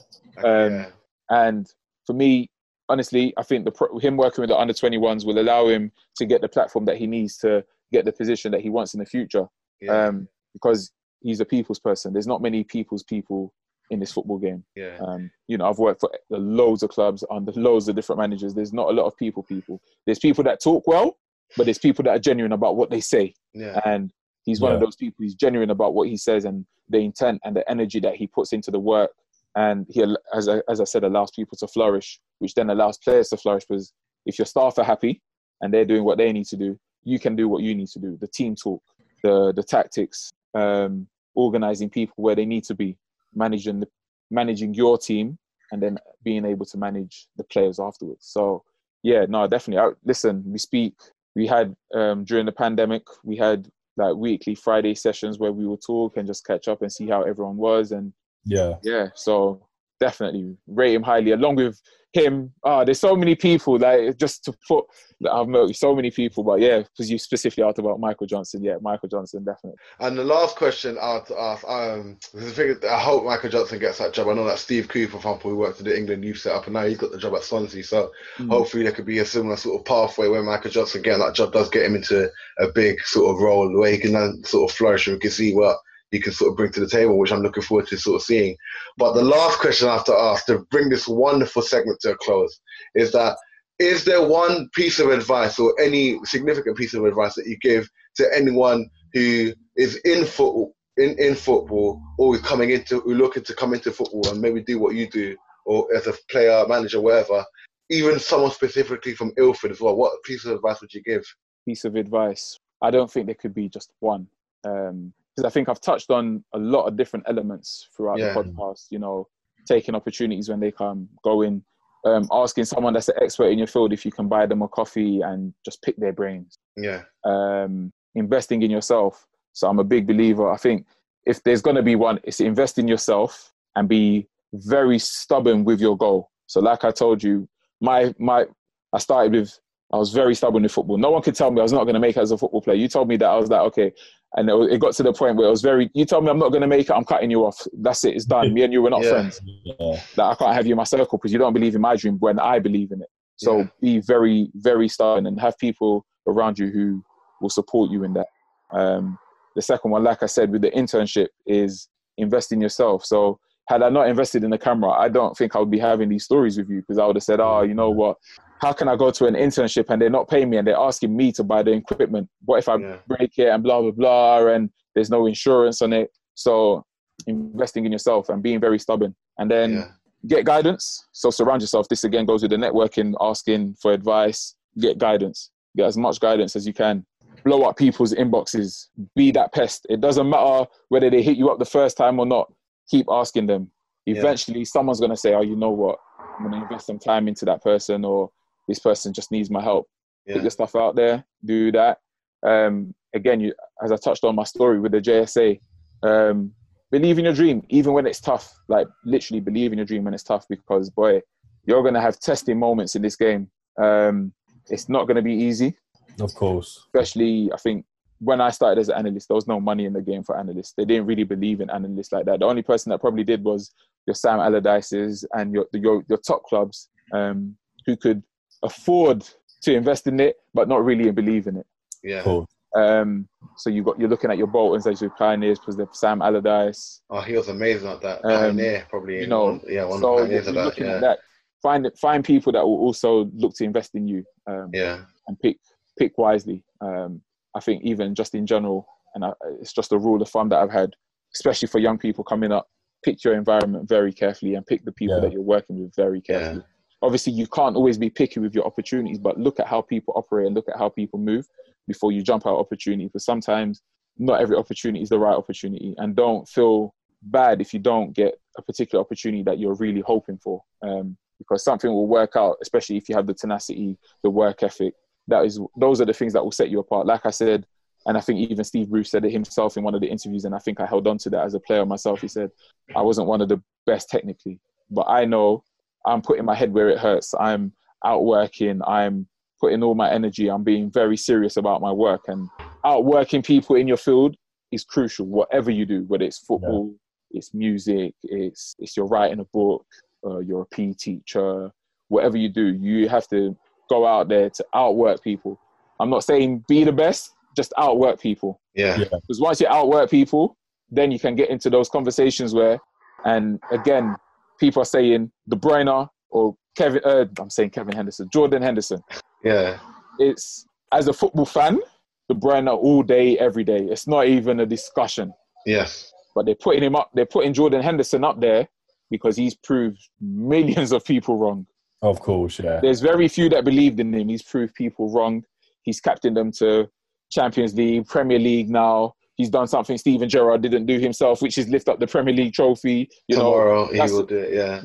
Um, 0.44 0.72
yeah. 0.72 0.86
And 1.30 1.66
for 2.06 2.12
me, 2.12 2.48
honestly, 2.88 3.32
I 3.36 3.42
think 3.42 3.64
the 3.64 3.72
pro- 3.72 3.98
him 3.98 4.16
working 4.16 4.42
with 4.42 4.50
the 4.50 4.58
under 4.58 4.74
21s 4.74 5.24
will 5.26 5.38
allow 5.38 5.68
him 5.68 5.90
to 6.16 6.26
get 6.26 6.40
the 6.40 6.48
platform 6.48 6.84
that 6.86 6.98
he 6.98 7.06
needs 7.06 7.36
to 7.38 7.64
get 7.92 8.04
the 8.04 8.12
position 8.12 8.52
that 8.52 8.60
he 8.60 8.70
wants 8.70 8.94
in 8.94 9.00
the 9.00 9.06
future. 9.06 9.46
yeah, 9.80 10.06
Um, 10.06 10.28
because 10.52 10.92
he's 11.20 11.40
a 11.40 11.44
people's 11.44 11.80
person. 11.80 12.12
There's 12.12 12.26
not 12.26 12.42
many 12.42 12.64
people's 12.64 13.02
people 13.02 13.52
in 13.92 14.00
this 14.00 14.12
football 14.12 14.38
game. 14.38 14.64
yeah, 14.74 14.96
Um, 15.00 15.30
you 15.48 15.56
know, 15.58 15.68
I've 15.68 15.78
worked 15.78 16.00
for 16.00 16.10
loads 16.30 16.82
of 16.82 16.90
clubs 16.90 17.22
under 17.30 17.52
loads 17.52 17.88
of 17.88 17.94
different 17.94 18.20
managers. 18.20 18.54
There's 18.54 18.72
not 18.72 18.88
a 18.88 18.92
lot 18.92 19.06
of 19.06 19.16
people. 19.16 19.42
People. 19.42 19.80
There's 20.06 20.18
people 20.18 20.42
that 20.44 20.62
talk 20.62 20.86
well, 20.86 21.18
but 21.56 21.64
there's 21.64 21.78
people 21.78 22.02
that 22.04 22.10
are 22.10 22.18
genuine 22.18 22.52
about 22.52 22.76
what 22.76 22.90
they 22.90 23.00
say. 23.00 23.34
yeah, 23.54 23.80
And 23.84 24.12
He's 24.44 24.60
one 24.60 24.72
of 24.72 24.80
those 24.80 24.96
people. 24.96 25.22
He's 25.22 25.34
genuine 25.34 25.70
about 25.70 25.94
what 25.94 26.08
he 26.08 26.16
says 26.16 26.44
and 26.44 26.66
the 26.88 26.98
intent 26.98 27.40
and 27.44 27.54
the 27.54 27.68
energy 27.70 28.00
that 28.00 28.16
he 28.16 28.26
puts 28.26 28.52
into 28.52 28.70
the 28.70 28.80
work. 28.80 29.10
And 29.54 29.86
he, 29.88 30.04
as 30.34 30.48
I, 30.48 30.62
as 30.68 30.80
I 30.80 30.84
said, 30.84 31.04
allows 31.04 31.30
people 31.30 31.56
to 31.58 31.68
flourish, 31.68 32.18
which 32.38 32.54
then 32.54 32.70
allows 32.70 32.98
players 32.98 33.28
to 33.28 33.36
flourish. 33.36 33.64
Because 33.68 33.92
if 34.26 34.38
your 34.38 34.46
staff 34.46 34.78
are 34.78 34.84
happy 34.84 35.22
and 35.60 35.72
they're 35.72 35.84
doing 35.84 36.04
what 36.04 36.18
they 36.18 36.32
need 36.32 36.46
to 36.46 36.56
do, 36.56 36.78
you 37.04 37.18
can 37.18 37.36
do 37.36 37.48
what 37.48 37.62
you 37.62 37.74
need 37.74 37.88
to 37.88 37.98
do. 37.98 38.16
The 38.20 38.28
team 38.28 38.56
talk, 38.56 38.82
the 39.22 39.52
the 39.54 39.62
tactics, 39.62 40.30
um, 40.54 41.06
organizing 41.34 41.90
people 41.90 42.14
where 42.16 42.34
they 42.34 42.46
need 42.46 42.64
to 42.64 42.74
be, 42.74 42.96
managing 43.34 43.80
the, 43.80 43.88
managing 44.30 44.74
your 44.74 44.98
team, 44.98 45.38
and 45.70 45.82
then 45.82 45.98
being 46.22 46.44
able 46.44 46.66
to 46.66 46.78
manage 46.78 47.26
the 47.36 47.44
players 47.44 47.80
afterwards. 47.80 48.26
So 48.26 48.64
yeah, 49.02 49.26
no, 49.28 49.46
definitely. 49.46 49.82
I, 49.82 49.90
listen, 50.04 50.42
we 50.46 50.58
speak. 50.58 50.94
We 51.34 51.46
had 51.46 51.74
um, 51.94 52.24
during 52.24 52.46
the 52.46 52.52
pandemic, 52.52 53.02
we 53.24 53.36
had 53.36 53.68
like 53.96 54.14
weekly 54.14 54.54
Friday 54.54 54.94
sessions 54.94 55.38
where 55.38 55.52
we 55.52 55.66
would 55.66 55.82
talk 55.84 56.16
and 56.16 56.26
just 56.26 56.46
catch 56.46 56.68
up 56.68 56.82
and 56.82 56.92
see 56.92 57.08
how 57.08 57.22
everyone 57.22 57.56
was. 57.56 57.92
And 57.92 58.12
Yeah. 58.44 58.74
yeah, 58.82 59.08
so 59.14 59.66
definitely 60.02 60.56
rate 60.66 60.94
him 60.94 61.02
highly. 61.02 61.30
Along 61.30 61.54
with 61.54 61.80
him, 62.12 62.52
ah, 62.64 62.84
there's 62.84 63.00
so 63.00 63.14
many 63.16 63.34
people 63.34 63.78
like 63.78 64.16
just 64.18 64.44
to 64.44 64.52
put. 64.68 64.84
I've 65.30 65.46
met 65.46 65.74
so 65.76 65.94
many 65.94 66.10
people, 66.10 66.42
but 66.42 66.60
yeah, 66.60 66.80
because 66.80 67.08
you 67.08 67.16
specifically 67.16 67.62
asked 67.62 67.78
about 67.78 68.00
Michael 68.00 68.26
Johnson. 68.26 68.64
Yeah, 68.64 68.78
Michael 68.82 69.08
Johnson 69.08 69.44
definitely. 69.44 69.78
And 70.00 70.18
the 70.18 70.24
last 70.24 70.56
question 70.56 70.98
I 71.00 71.14
have 71.14 71.26
to 71.28 71.38
ask, 71.40 71.64
um, 71.68 72.18
the 72.34 72.50
thing 72.50 72.76
I 72.90 72.98
hope 72.98 73.24
Michael 73.24 73.50
Johnson 73.50 73.78
gets 73.78 73.98
that 73.98 74.12
job. 74.12 74.26
I 74.28 74.34
know 74.34 74.44
that 74.44 74.58
Steve 74.58 74.88
Cooper, 74.88 75.12
for 75.12 75.16
example, 75.18 75.50
who 75.50 75.56
worked 75.56 75.78
at 75.78 75.84
the 75.84 75.96
England 75.96 76.24
youth 76.24 76.38
setup, 76.38 76.64
and 76.66 76.74
now 76.74 76.86
he's 76.86 76.98
got 76.98 77.12
the 77.12 77.18
job 77.18 77.34
at 77.34 77.44
Swansea. 77.44 77.84
So 77.84 78.10
Mm. 78.38 78.48
hopefully 78.48 78.82
there 78.82 78.92
could 78.92 79.06
be 79.06 79.20
a 79.20 79.24
similar 79.24 79.56
sort 79.56 79.78
of 79.78 79.84
pathway 79.86 80.26
where 80.28 80.42
Michael 80.42 80.70
Johnson 80.72 81.02
getting 81.02 81.20
that 81.20 81.34
job 81.36 81.52
does 81.52 81.68
get 81.70 81.84
him 81.86 81.94
into 81.94 82.28
a 82.58 82.68
big 82.68 83.00
sort 83.02 83.30
of 83.30 83.40
role 83.40 83.72
where 83.78 83.92
he 83.92 83.98
can 83.98 84.12
then 84.12 84.42
sort 84.44 84.68
of 84.68 84.76
flourish 84.76 85.06
and 85.06 85.16
we 85.16 85.20
can 85.20 85.30
see 85.30 85.54
what 85.54 85.78
he 86.12 86.20
can 86.20 86.32
sort 86.32 86.50
of 86.50 86.56
bring 86.56 86.70
to 86.72 86.80
the 86.80 86.88
table, 86.88 87.18
which 87.18 87.32
I'm 87.32 87.42
looking 87.42 87.64
forward 87.64 87.88
to 87.88 87.98
sort 87.98 88.16
of 88.16 88.22
seeing. 88.22 88.56
But 88.96 89.14
the 89.14 89.24
last 89.24 89.58
question 89.58 89.88
I 89.88 89.94
have 89.94 90.04
to 90.04 90.14
ask 90.14 90.46
to 90.46 90.60
bring 90.70 90.88
this 90.88 91.08
wonderful 91.08 91.62
segment 91.62 91.98
to 92.02 92.12
a 92.12 92.16
close 92.16 92.60
is 92.94 93.10
that 93.12 93.36
is 93.78 94.04
there 94.04 94.22
one 94.22 94.68
piece 94.74 95.00
of 95.00 95.08
advice 95.08 95.58
or 95.58 95.74
any 95.80 96.24
significant 96.24 96.76
piece 96.76 96.94
of 96.94 97.04
advice 97.04 97.34
that 97.34 97.46
you 97.46 97.56
give 97.60 97.88
to 98.16 98.28
anyone 98.32 98.88
who 99.12 99.52
is 99.76 99.96
in 100.04 100.24
football 100.24 100.76
in, 100.98 101.16
in 101.18 101.34
football 101.34 102.00
or 102.18 102.36
is 102.36 102.42
coming 102.42 102.70
into 102.70 103.00
who 103.00 103.14
looking 103.14 103.42
to 103.42 103.54
come 103.54 103.74
into 103.74 103.90
football 103.90 104.28
and 104.28 104.40
maybe 104.40 104.62
do 104.62 104.78
what 104.78 104.94
you 104.94 105.08
do 105.08 105.34
or 105.64 105.88
as 105.96 106.06
a 106.06 106.12
player, 106.30 106.64
manager, 106.68 107.00
wherever, 107.00 107.44
even 107.88 108.18
someone 108.18 108.50
specifically 108.50 109.14
from 109.14 109.32
Ilford 109.38 109.70
as 109.70 109.80
well, 109.80 109.96
what 109.96 110.22
piece 110.24 110.44
of 110.44 110.52
advice 110.52 110.80
would 110.80 110.92
you 110.92 111.02
give? 111.02 111.24
piece 111.66 111.84
of 111.84 111.94
advice. 111.94 112.58
I 112.82 112.90
don't 112.90 113.10
think 113.10 113.26
there 113.26 113.34
could 113.34 113.54
be 113.54 113.68
just 113.68 113.92
one. 114.00 114.26
Um, 114.64 115.12
Because 115.34 115.46
I 115.46 115.50
think 115.52 115.68
I've 115.68 115.80
touched 115.80 116.10
on 116.10 116.44
a 116.54 116.58
lot 116.58 116.84
of 116.86 116.96
different 116.96 117.24
elements 117.28 117.88
throughout 117.96 118.18
Yeah. 118.18 118.32
the 118.34 118.40
podcast. 118.42 118.86
You 118.90 118.98
know, 118.98 119.28
taking 119.66 119.94
opportunities 119.94 120.48
when 120.48 120.60
they 120.60 120.70
come, 120.72 121.08
going, 121.22 121.64
um, 122.04 122.28
asking 122.32 122.64
someone 122.64 122.92
that's 122.94 123.08
an 123.08 123.14
expert 123.22 123.46
in 123.46 123.58
your 123.58 123.66
field 123.68 123.92
if 123.92 124.04
you 124.04 124.10
can 124.12 124.28
buy 124.28 124.44
them 124.46 124.60
a 124.62 124.68
coffee 124.68 125.20
and 125.20 125.54
just 125.64 125.80
pick 125.82 125.96
their 125.96 126.12
brains. 126.12 126.58
Yeah, 126.76 127.02
Um, 127.24 127.92
investing 128.14 128.62
in 128.62 128.70
yourself. 128.70 129.26
So 129.52 129.68
I'm 129.68 129.78
a 129.78 129.84
big 129.84 130.06
believer. 130.06 130.50
I 130.50 130.56
think 130.56 130.86
if 131.26 131.42
there's 131.44 131.62
going 131.62 131.76
to 131.76 131.82
be 131.82 131.94
one, 131.94 132.18
it's 132.24 132.40
invest 132.40 132.78
in 132.78 132.88
yourself 132.88 133.52
and 133.76 133.88
be 133.88 134.26
very 134.54 134.98
stubborn 134.98 135.64
with 135.64 135.80
your 135.80 135.96
goal. 135.96 136.30
So 136.46 136.60
like 136.60 136.84
I 136.84 136.90
told 136.90 137.22
you, 137.22 137.48
my 137.80 138.14
my 138.18 138.46
I 138.92 138.98
started 138.98 139.32
with 139.32 139.58
I 139.92 139.96
was 139.98 140.12
very 140.12 140.34
stubborn 140.34 140.62
with 140.64 140.72
football. 140.72 140.98
No 140.98 141.10
one 141.10 141.22
could 141.22 141.34
tell 141.34 141.50
me 141.50 141.60
I 141.60 141.62
was 141.62 141.72
not 141.72 141.84
going 141.84 141.94
to 141.94 142.00
make 142.00 142.16
it 142.16 142.20
as 142.20 142.32
a 142.32 142.38
football 142.38 142.60
player. 142.62 142.76
You 142.76 142.88
told 142.88 143.08
me 143.08 143.16
that 143.18 143.28
I 143.30 143.36
was 143.36 143.48
like 143.50 143.60
okay, 143.70 143.92
and 144.36 144.48
it, 144.48 144.54
it 144.72 144.80
got 144.80 144.94
to 144.94 145.02
the 145.02 145.12
point 145.12 145.36
where 145.36 145.46
it 145.46 145.50
was 145.50 145.62
very. 145.62 145.90
You 145.94 146.04
told 146.04 146.24
me 146.24 146.30
I'm 146.30 146.38
not 146.38 146.50
going 146.50 146.62
to 146.62 146.66
make 146.66 146.88
it. 146.88 146.92
I'm 146.92 147.04
cutting 147.04 147.30
you 147.30 147.44
off. 147.44 147.66
That's 147.74 148.04
it. 148.04 148.14
It's 148.16 148.24
done. 148.24 148.52
Me 148.52 148.62
and 148.62 148.72
you 148.72 148.82
were 148.82 148.90
not 148.90 149.02
Yeah. 149.04 149.10
friends. 149.10 149.40
Yeah. 149.64 149.96
That 150.16 150.24
I 150.24 150.34
can't 150.34 150.54
have 150.54 150.66
you 150.66 150.72
in 150.72 150.76
my 150.78 150.84
circle 150.84 151.18
because 151.18 151.32
you 151.32 151.38
don't 151.38 151.52
believe 151.52 151.74
in 151.74 151.80
my 151.80 151.96
dream 151.96 152.16
when 152.18 152.38
I 152.38 152.58
believe 152.58 152.92
in 152.92 153.02
it. 153.02 153.08
So 153.36 153.58
Yeah. 153.58 153.64
be 153.80 154.00
very 154.00 154.50
very 154.54 154.88
stubborn 154.88 155.26
and 155.26 155.40
have 155.40 155.58
people 155.58 156.04
around 156.26 156.58
you 156.58 156.68
who 156.68 157.02
will 157.40 157.50
support 157.50 157.90
you 157.90 158.04
in 158.04 158.14
that. 158.14 158.26
Um, 158.72 159.18
the 159.54 159.62
second 159.62 159.90
one, 159.90 160.02
like 160.04 160.22
I 160.22 160.26
said, 160.26 160.50
with 160.50 160.62
the 160.62 160.70
internship, 160.70 161.28
is 161.46 161.88
invest 162.16 162.52
in 162.52 162.60
yourself. 162.60 163.04
So 163.04 163.38
had 163.68 163.82
I 163.82 163.90
not 163.90 164.08
invested 164.08 164.44
in 164.44 164.50
the 164.50 164.58
camera, 164.58 164.90
I 164.92 165.08
don't 165.08 165.36
think 165.36 165.54
I 165.54 165.58
would 165.58 165.70
be 165.70 165.78
having 165.78 166.08
these 166.08 166.24
stories 166.24 166.56
with 166.56 166.68
you 166.70 166.80
because 166.80 166.98
I 166.98 167.04
would 167.06 167.16
have 167.16 167.22
said, 167.22 167.38
"Oh, 167.40 167.62
you 167.62 167.74
know 167.74 167.90
what? 167.90 168.16
How 168.62 168.72
can 168.72 168.86
I 168.88 168.94
go 168.94 169.10
to 169.10 169.26
an 169.26 169.34
internship 169.34 169.86
and 169.90 170.00
they're 170.00 170.08
not 170.08 170.28
paying 170.28 170.48
me 170.48 170.56
and 170.56 170.64
they're 170.66 170.76
asking 170.76 171.16
me 171.16 171.32
to 171.32 171.42
buy 171.42 171.64
the 171.64 171.72
equipment? 171.72 172.28
What 172.44 172.58
if 172.58 172.68
I 172.68 172.76
Yeah. 172.76 172.98
break 173.08 173.36
it 173.36 173.48
and 173.48 173.60
blah 173.60 173.80
blah 173.82 173.90
blah 173.90 174.46
and 174.46 174.70
there's 174.94 175.10
no 175.10 175.26
insurance 175.26 175.82
on 175.82 175.92
it?" 175.92 176.12
So 176.34 176.84
investing 177.26 177.84
in 177.86 177.90
yourself 177.92 178.28
and 178.28 178.40
being 178.40 178.60
very 178.60 178.78
stubborn, 178.78 179.16
and 179.38 179.50
then 179.50 179.72
yeah, 179.72 179.88
get 180.28 180.44
guidance. 180.44 181.04
So 181.10 181.30
surround 181.30 181.60
yourself. 181.60 181.88
This 181.88 182.04
again 182.04 182.24
goes 182.24 182.42
with 182.42 182.52
the 182.52 182.56
networking, 182.56 183.14
asking 183.20 183.74
for 183.82 183.90
advice. 183.90 184.54
Get 184.78 184.96
guidance. 184.96 185.50
Get 185.76 185.86
as 185.86 185.96
much 185.96 186.20
guidance 186.20 186.54
as 186.54 186.64
you 186.64 186.72
can. 186.72 187.04
Blow 187.44 187.62
up 187.62 187.76
people's 187.76 188.14
inboxes. 188.14 188.88
Be 189.16 189.32
that 189.32 189.52
pest. 189.52 189.86
It 189.90 190.00
doesn't 190.00 190.28
matter 190.30 190.68
whether 190.88 191.10
they 191.10 191.20
hit 191.22 191.36
you 191.36 191.50
up 191.50 191.58
the 191.58 191.64
first 191.64 191.96
time 191.96 192.20
or 192.20 192.26
not. 192.26 192.52
Keep 192.88 193.06
asking 193.10 193.48
them. 193.48 193.72
Yeah. 194.06 194.18
Eventually, 194.20 194.64
someone's 194.64 195.00
gonna 195.00 195.16
say, 195.16 195.34
"Oh, 195.34 195.42
you 195.42 195.56
know 195.56 195.70
what? 195.72 195.98
I'm 196.38 196.44
gonna 196.44 196.62
invest 196.62 196.86
some 196.86 197.00
time 197.00 197.26
into 197.26 197.44
that 197.46 197.60
person, 197.62 198.04
or 198.04 198.30
this 198.72 198.78
person 198.88 199.12
just 199.12 199.30
needs 199.30 199.50
my 199.50 199.62
help." 199.62 199.86
Put 200.34 200.42
your 200.42 200.50
stuff 200.50 200.74
out 200.76 200.94
there. 200.94 201.24
Do 201.44 201.72
that. 201.72 201.98
Um, 202.46 202.94
again, 203.14 203.40
you, 203.40 203.52
as 203.84 203.90
I 203.92 203.96
touched 203.96 204.24
on 204.24 204.34
my 204.36 204.44
story 204.44 204.78
with 204.80 204.92
the 204.92 205.00
JSA, 205.00 205.60
um, 206.02 206.52
believe 206.90 207.18
in 207.18 207.24
your 207.24 207.34
dream, 207.34 207.62
even 207.68 207.92
when 207.92 208.06
it's 208.06 208.20
tough. 208.20 208.46
Like 208.68 208.86
literally, 209.04 209.40
believe 209.40 209.72
in 209.72 209.78
your 209.78 209.86
dream 209.86 210.04
when 210.04 210.14
it's 210.14 210.22
tough, 210.22 210.46
because 210.48 210.90
boy, 210.90 211.20
you're 211.66 211.82
gonna 211.82 212.00
have 212.00 212.18
testing 212.20 212.58
moments 212.58 212.94
in 212.96 213.02
this 213.02 213.16
game. 213.16 213.50
Um, 213.80 214.32
it's 214.70 214.88
not 214.88 215.06
gonna 215.08 215.22
be 215.22 215.34
easy, 215.34 215.74
Of 216.20 216.34
course. 216.34 216.70
especially 216.86 217.50
I 217.52 217.56
think 217.56 217.84
when 218.20 218.40
I 218.40 218.50
started 218.50 218.80
as 218.80 218.88
an 218.88 218.98
analyst, 218.98 219.26
there 219.28 219.34
was 219.34 219.48
no 219.48 219.58
money 219.58 219.84
in 219.84 219.92
the 219.92 220.00
game 220.00 220.22
for 220.22 220.38
analysts. 220.38 220.74
They 220.76 220.84
didn't 220.84 221.06
really 221.06 221.24
believe 221.24 221.60
in 221.60 221.68
analysts 221.70 222.12
like 222.12 222.26
that. 222.26 222.38
The 222.40 222.46
only 222.46 222.62
person 222.62 222.90
that 222.90 223.00
probably 223.00 223.24
did 223.24 223.42
was 223.42 223.72
your 224.06 224.14
Sam 224.14 224.38
Allardyces 224.38 225.24
and 225.32 225.52
your 225.52 225.66
your, 225.72 226.04
your 226.08 226.18
top 226.18 226.44
clubs 226.44 226.88
um, 227.12 227.56
who 227.86 227.96
could 227.96 228.22
afford 228.62 229.28
to 229.62 229.74
invest 229.74 230.06
in 230.06 230.20
it, 230.20 230.36
but 230.54 230.68
not 230.68 230.84
really 230.84 231.10
believe 231.10 231.46
in 231.46 231.56
it. 231.56 231.66
yeah. 232.02 232.22
Cool. 232.22 232.48
Um, 232.74 233.28
so 233.58 233.68
you 233.68 233.82
got 233.82 234.00
you're 234.00 234.08
looking 234.08 234.30
at 234.30 234.38
your 234.38 234.46
Boltons 234.46 234.86
as 234.86 235.00
your 235.02 235.10
pioneers 235.10 235.58
because 235.58 235.76
they're 235.76 235.88
Sam 235.92 236.22
Allardyce. 236.22 237.02
Oh, 237.10 237.20
he 237.20 237.34
was 237.34 237.48
amazing 237.48 237.88
at 237.88 238.00
that. 238.00 238.24
Um, 238.24 238.30
Pioneer, 238.56 238.86
probably. 238.88 239.20
you 239.20 239.26
know, 239.26 239.44
one, 239.44 239.60
yeah, 239.68 239.84
one 239.84 240.00
so 240.00 240.16
of 240.18 240.28
the 240.28 240.34
you're 240.34 240.42
pioneers 240.42 240.46
of 240.48 240.54
that. 240.54 240.64
looking 240.64 240.86
Yeah, 240.86 240.92
at 240.94 241.00
that. 241.02 241.18
Find 241.62 241.86
find 242.00 242.24
people 242.24 242.50
that 242.52 242.64
will 242.64 242.78
also 242.78 243.30
look 243.34 243.54
to 243.56 243.64
invest 243.64 243.94
in 243.94 244.08
you 244.08 244.24
um, 244.46 244.70
yeah, 244.72 245.02
and 245.28 245.38
pick 245.40 245.58
pick 245.98 246.16
wisely. 246.16 246.64
Um, 246.80 247.20
I 247.54 247.60
think 247.60 247.82
even 247.84 248.14
just 248.14 248.34
in 248.34 248.46
general, 248.46 248.86
and 249.14 249.22
I, 249.26 249.32
it's 249.60 249.74
just 249.74 249.92
a 249.92 249.98
rule 249.98 250.22
of 250.22 250.30
thumb 250.30 250.48
that 250.48 250.58
I've 250.60 250.72
had, 250.72 250.94
especially 251.34 251.68
for 251.68 251.78
young 251.78 251.98
people 251.98 252.24
coming 252.24 252.52
up. 252.52 252.66
Pick 253.04 253.22
your 253.22 253.34
environment 253.34 253.86
very 253.86 254.12
carefully 254.14 254.54
and 254.54 254.64
pick 254.66 254.82
the 254.86 254.92
people 254.92 255.16
Yeah. 255.16 255.20
that 255.22 255.32
you're 255.32 255.42
working 255.42 255.78
with 255.78 255.94
very 255.94 256.22
carefully. 256.22 256.62
Obviously, 257.02 257.32
you 257.32 257.46
can't 257.46 257.76
always 257.76 257.98
be 257.98 258.10
picky 258.10 258.40
with 258.40 258.54
your 258.54 258.64
opportunities, 258.64 259.18
but 259.18 259.38
look 259.38 259.58
at 259.60 259.66
how 259.66 259.80
people 259.80 260.14
operate 260.16 260.46
and 260.46 260.54
look 260.54 260.68
at 260.68 260.78
how 260.78 260.88
people 260.88 261.18
move 261.18 261.46
before 261.86 262.12
you 262.12 262.22
jump 262.22 262.46
out 262.46 262.58
opportunity. 262.58 263.06
Because 263.06 263.24
sometimes 263.24 263.82
not 264.18 264.40
every 264.40 264.56
opportunity 264.56 265.02
is 265.02 265.08
the 265.08 265.18
right 265.18 265.34
opportunity, 265.34 265.94
and 265.98 266.14
don't 266.14 266.48
feel 266.48 266.94
bad 267.22 267.60
if 267.60 267.72
you 267.72 267.80
don't 267.80 268.12
get 268.14 268.34
a 268.58 268.62
particular 268.62 269.02
opportunity 269.02 269.42
that 269.42 269.58
you're 269.58 269.74
really 269.74 270.00
hoping 270.00 270.38
for. 270.38 270.62
Um, 270.82 271.16
because 271.38 271.64
something 271.64 271.90
will 271.90 272.06
work 272.06 272.36
out, 272.36 272.56
especially 272.62 272.96
if 272.96 273.08
you 273.08 273.16
have 273.16 273.26
the 273.26 273.34
tenacity, 273.34 273.98
the 274.22 274.30
work 274.30 274.62
ethic. 274.62 274.94
That 275.28 275.44
is, 275.44 275.60
those 275.76 276.00
are 276.00 276.04
the 276.04 276.12
things 276.12 276.32
that 276.34 276.44
will 276.44 276.52
set 276.52 276.70
you 276.70 276.78
apart. 276.78 277.06
Like 277.06 277.26
I 277.26 277.30
said, 277.30 277.66
and 278.06 278.16
I 278.16 278.20
think 278.20 278.40
even 278.40 278.64
Steve 278.64 278.88
Bruce 278.90 279.10
said 279.10 279.24
it 279.24 279.30
himself 279.32 279.76
in 279.76 279.82
one 279.82 279.94
of 279.94 280.00
the 280.00 280.08
interviews, 280.08 280.44
and 280.44 280.54
I 280.54 280.58
think 280.58 280.80
I 280.80 280.86
held 280.86 281.06
on 281.06 281.18
to 281.18 281.30
that 281.30 281.44
as 281.44 281.54
a 281.54 281.60
player 281.60 281.86
myself. 281.86 282.20
He 282.20 282.28
said, 282.28 282.50
I 282.96 283.02
wasn't 283.02 283.28
one 283.28 283.40
of 283.40 283.48
the 283.48 283.62
best 283.86 284.08
technically, 284.08 284.60
but 284.90 285.06
I 285.08 285.24
know 285.24 285.64
I'm 286.06 286.22
putting 286.22 286.44
my 286.44 286.54
head 286.54 286.72
where 286.72 286.88
it 286.88 286.98
hurts. 286.98 287.34
I'm 287.38 287.72
outworking, 288.04 288.80
I'm 288.86 289.26
putting 289.60 289.82
all 289.82 289.94
my 289.94 290.10
energy, 290.10 290.48
I'm 290.48 290.64
being 290.64 290.90
very 290.90 291.16
serious 291.16 291.56
about 291.56 291.80
my 291.80 291.92
work. 291.92 292.22
And 292.26 292.48
outworking 292.84 293.42
people 293.42 293.76
in 293.76 293.86
your 293.86 293.96
field 293.96 294.36
is 294.72 294.84
crucial, 294.84 295.26
whatever 295.26 295.70
you 295.70 295.86
do, 295.86 296.04
whether 296.08 296.24
it's 296.24 296.38
football, 296.38 296.94
it's 297.30 297.54
music, 297.54 298.14
it's, 298.24 298.74
it's 298.78 298.96
you're 298.96 299.06
writing 299.06 299.40
a 299.40 299.44
book, 299.44 299.86
uh, 300.26 300.38
you're 300.38 300.62
a 300.62 300.66
PE 300.66 300.94
teacher, 300.94 301.70
whatever 302.08 302.36
you 302.36 302.48
do, 302.48 302.74
you 302.80 303.08
have 303.08 303.28
to 303.28 303.56
go 303.88 304.06
out 304.06 304.28
there 304.28 304.50
to 304.50 304.64
outwork 304.74 305.22
people. 305.22 305.58
I'm 306.00 306.10
not 306.10 306.24
saying 306.24 306.64
be 306.68 306.84
the 306.84 306.92
best, 306.92 307.32
just 307.56 307.72
outwork 307.78 308.20
people. 308.20 308.60
yeah, 308.74 308.98
Yeah. 308.98 309.04
Because 309.20 309.40
once 309.40 309.60
you 309.60 309.68
outwork 309.68 310.10
people, 310.10 310.56
then 310.90 311.10
you 311.10 311.18
can 311.18 311.34
get 311.36 311.50
into 311.50 311.70
those 311.70 311.88
conversations 311.88 312.54
where, 312.54 312.78
and 313.24 313.60
again, 313.70 314.16
people 314.62 314.80
are 314.80 314.86
saying 314.96 315.30
De 315.48 315.56
Bruyne 315.56 316.08
or 316.30 316.54
Kevin. 316.76 317.00
Uh, 317.04 317.24
I'm 317.40 317.50
saying 317.50 317.70
Kevin 317.70 317.94
Henderson, 317.96 318.28
Jordan 318.32 318.62
Henderson. 318.62 319.00
yeah, 319.44 319.78
It's 320.20 320.66
as 320.92 321.08
a 321.08 321.12
football 321.12 321.44
fan, 321.44 321.80
De 322.28 322.34
Bruyne 322.34 322.68
all 322.72 323.02
day, 323.02 323.36
every 323.38 323.64
day. 323.64 323.80
It's 323.90 324.06
not 324.06 324.26
even 324.28 324.60
a 324.60 324.66
discussion. 324.66 325.32
Yes. 325.66 326.12
But 326.34 326.46
they're 326.46 326.54
putting 326.54 326.82
him 326.82 326.94
up. 326.94 327.10
They're 327.12 327.26
putting 327.26 327.52
Jordan 327.52 327.82
Henderson 327.82 328.22
up 328.24 328.40
there 328.40 328.68
because 329.10 329.36
he's 329.36 329.56
proved 329.56 329.98
millions 330.20 330.92
of 330.92 331.04
people 331.04 331.36
wrong. 331.36 331.66
Of 332.00 332.20
course, 332.20 332.58
yeah. 332.60 332.78
There's 332.80 333.00
very 333.00 333.28
few 333.28 333.48
that 333.50 333.64
believed 333.64 333.98
in 334.00 334.14
him. 334.14 334.28
He's 334.28 334.42
proved 334.42 334.74
people 334.74 335.10
wrong. 335.12 335.42
He's 335.82 336.00
captained 336.00 336.36
them 336.36 336.52
to 336.52 336.88
Champions 337.30 337.74
League, 337.74 338.06
Premier 338.06 338.38
League 338.38 338.70
now. 338.70 339.14
He's 339.42 339.50
done 339.50 339.66
something 339.66 339.98
Steven 339.98 340.28
Gerrard 340.28 340.62
didn't 340.62 340.86
do 340.86 341.00
himself, 341.00 341.42
which 341.42 341.58
is 341.58 341.68
lift 341.68 341.88
up 341.88 341.98
the 341.98 342.06
Premier 342.06 342.32
League 342.32 342.52
trophy. 342.54 343.10
You 343.26 343.34
Tomorrow 343.34 343.86
know, 343.86 344.04
he 344.04 344.12
will 344.12 344.22
do 344.24 344.36
it. 344.38 344.54
Yeah. 344.54 344.82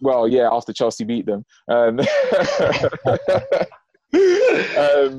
well, 0.00 0.28
yeah, 0.28 0.48
after 0.52 0.72
Chelsea 0.72 1.02
beat 1.02 1.26
them. 1.26 1.44
Um, 1.68 1.98
um, 1.98 2.06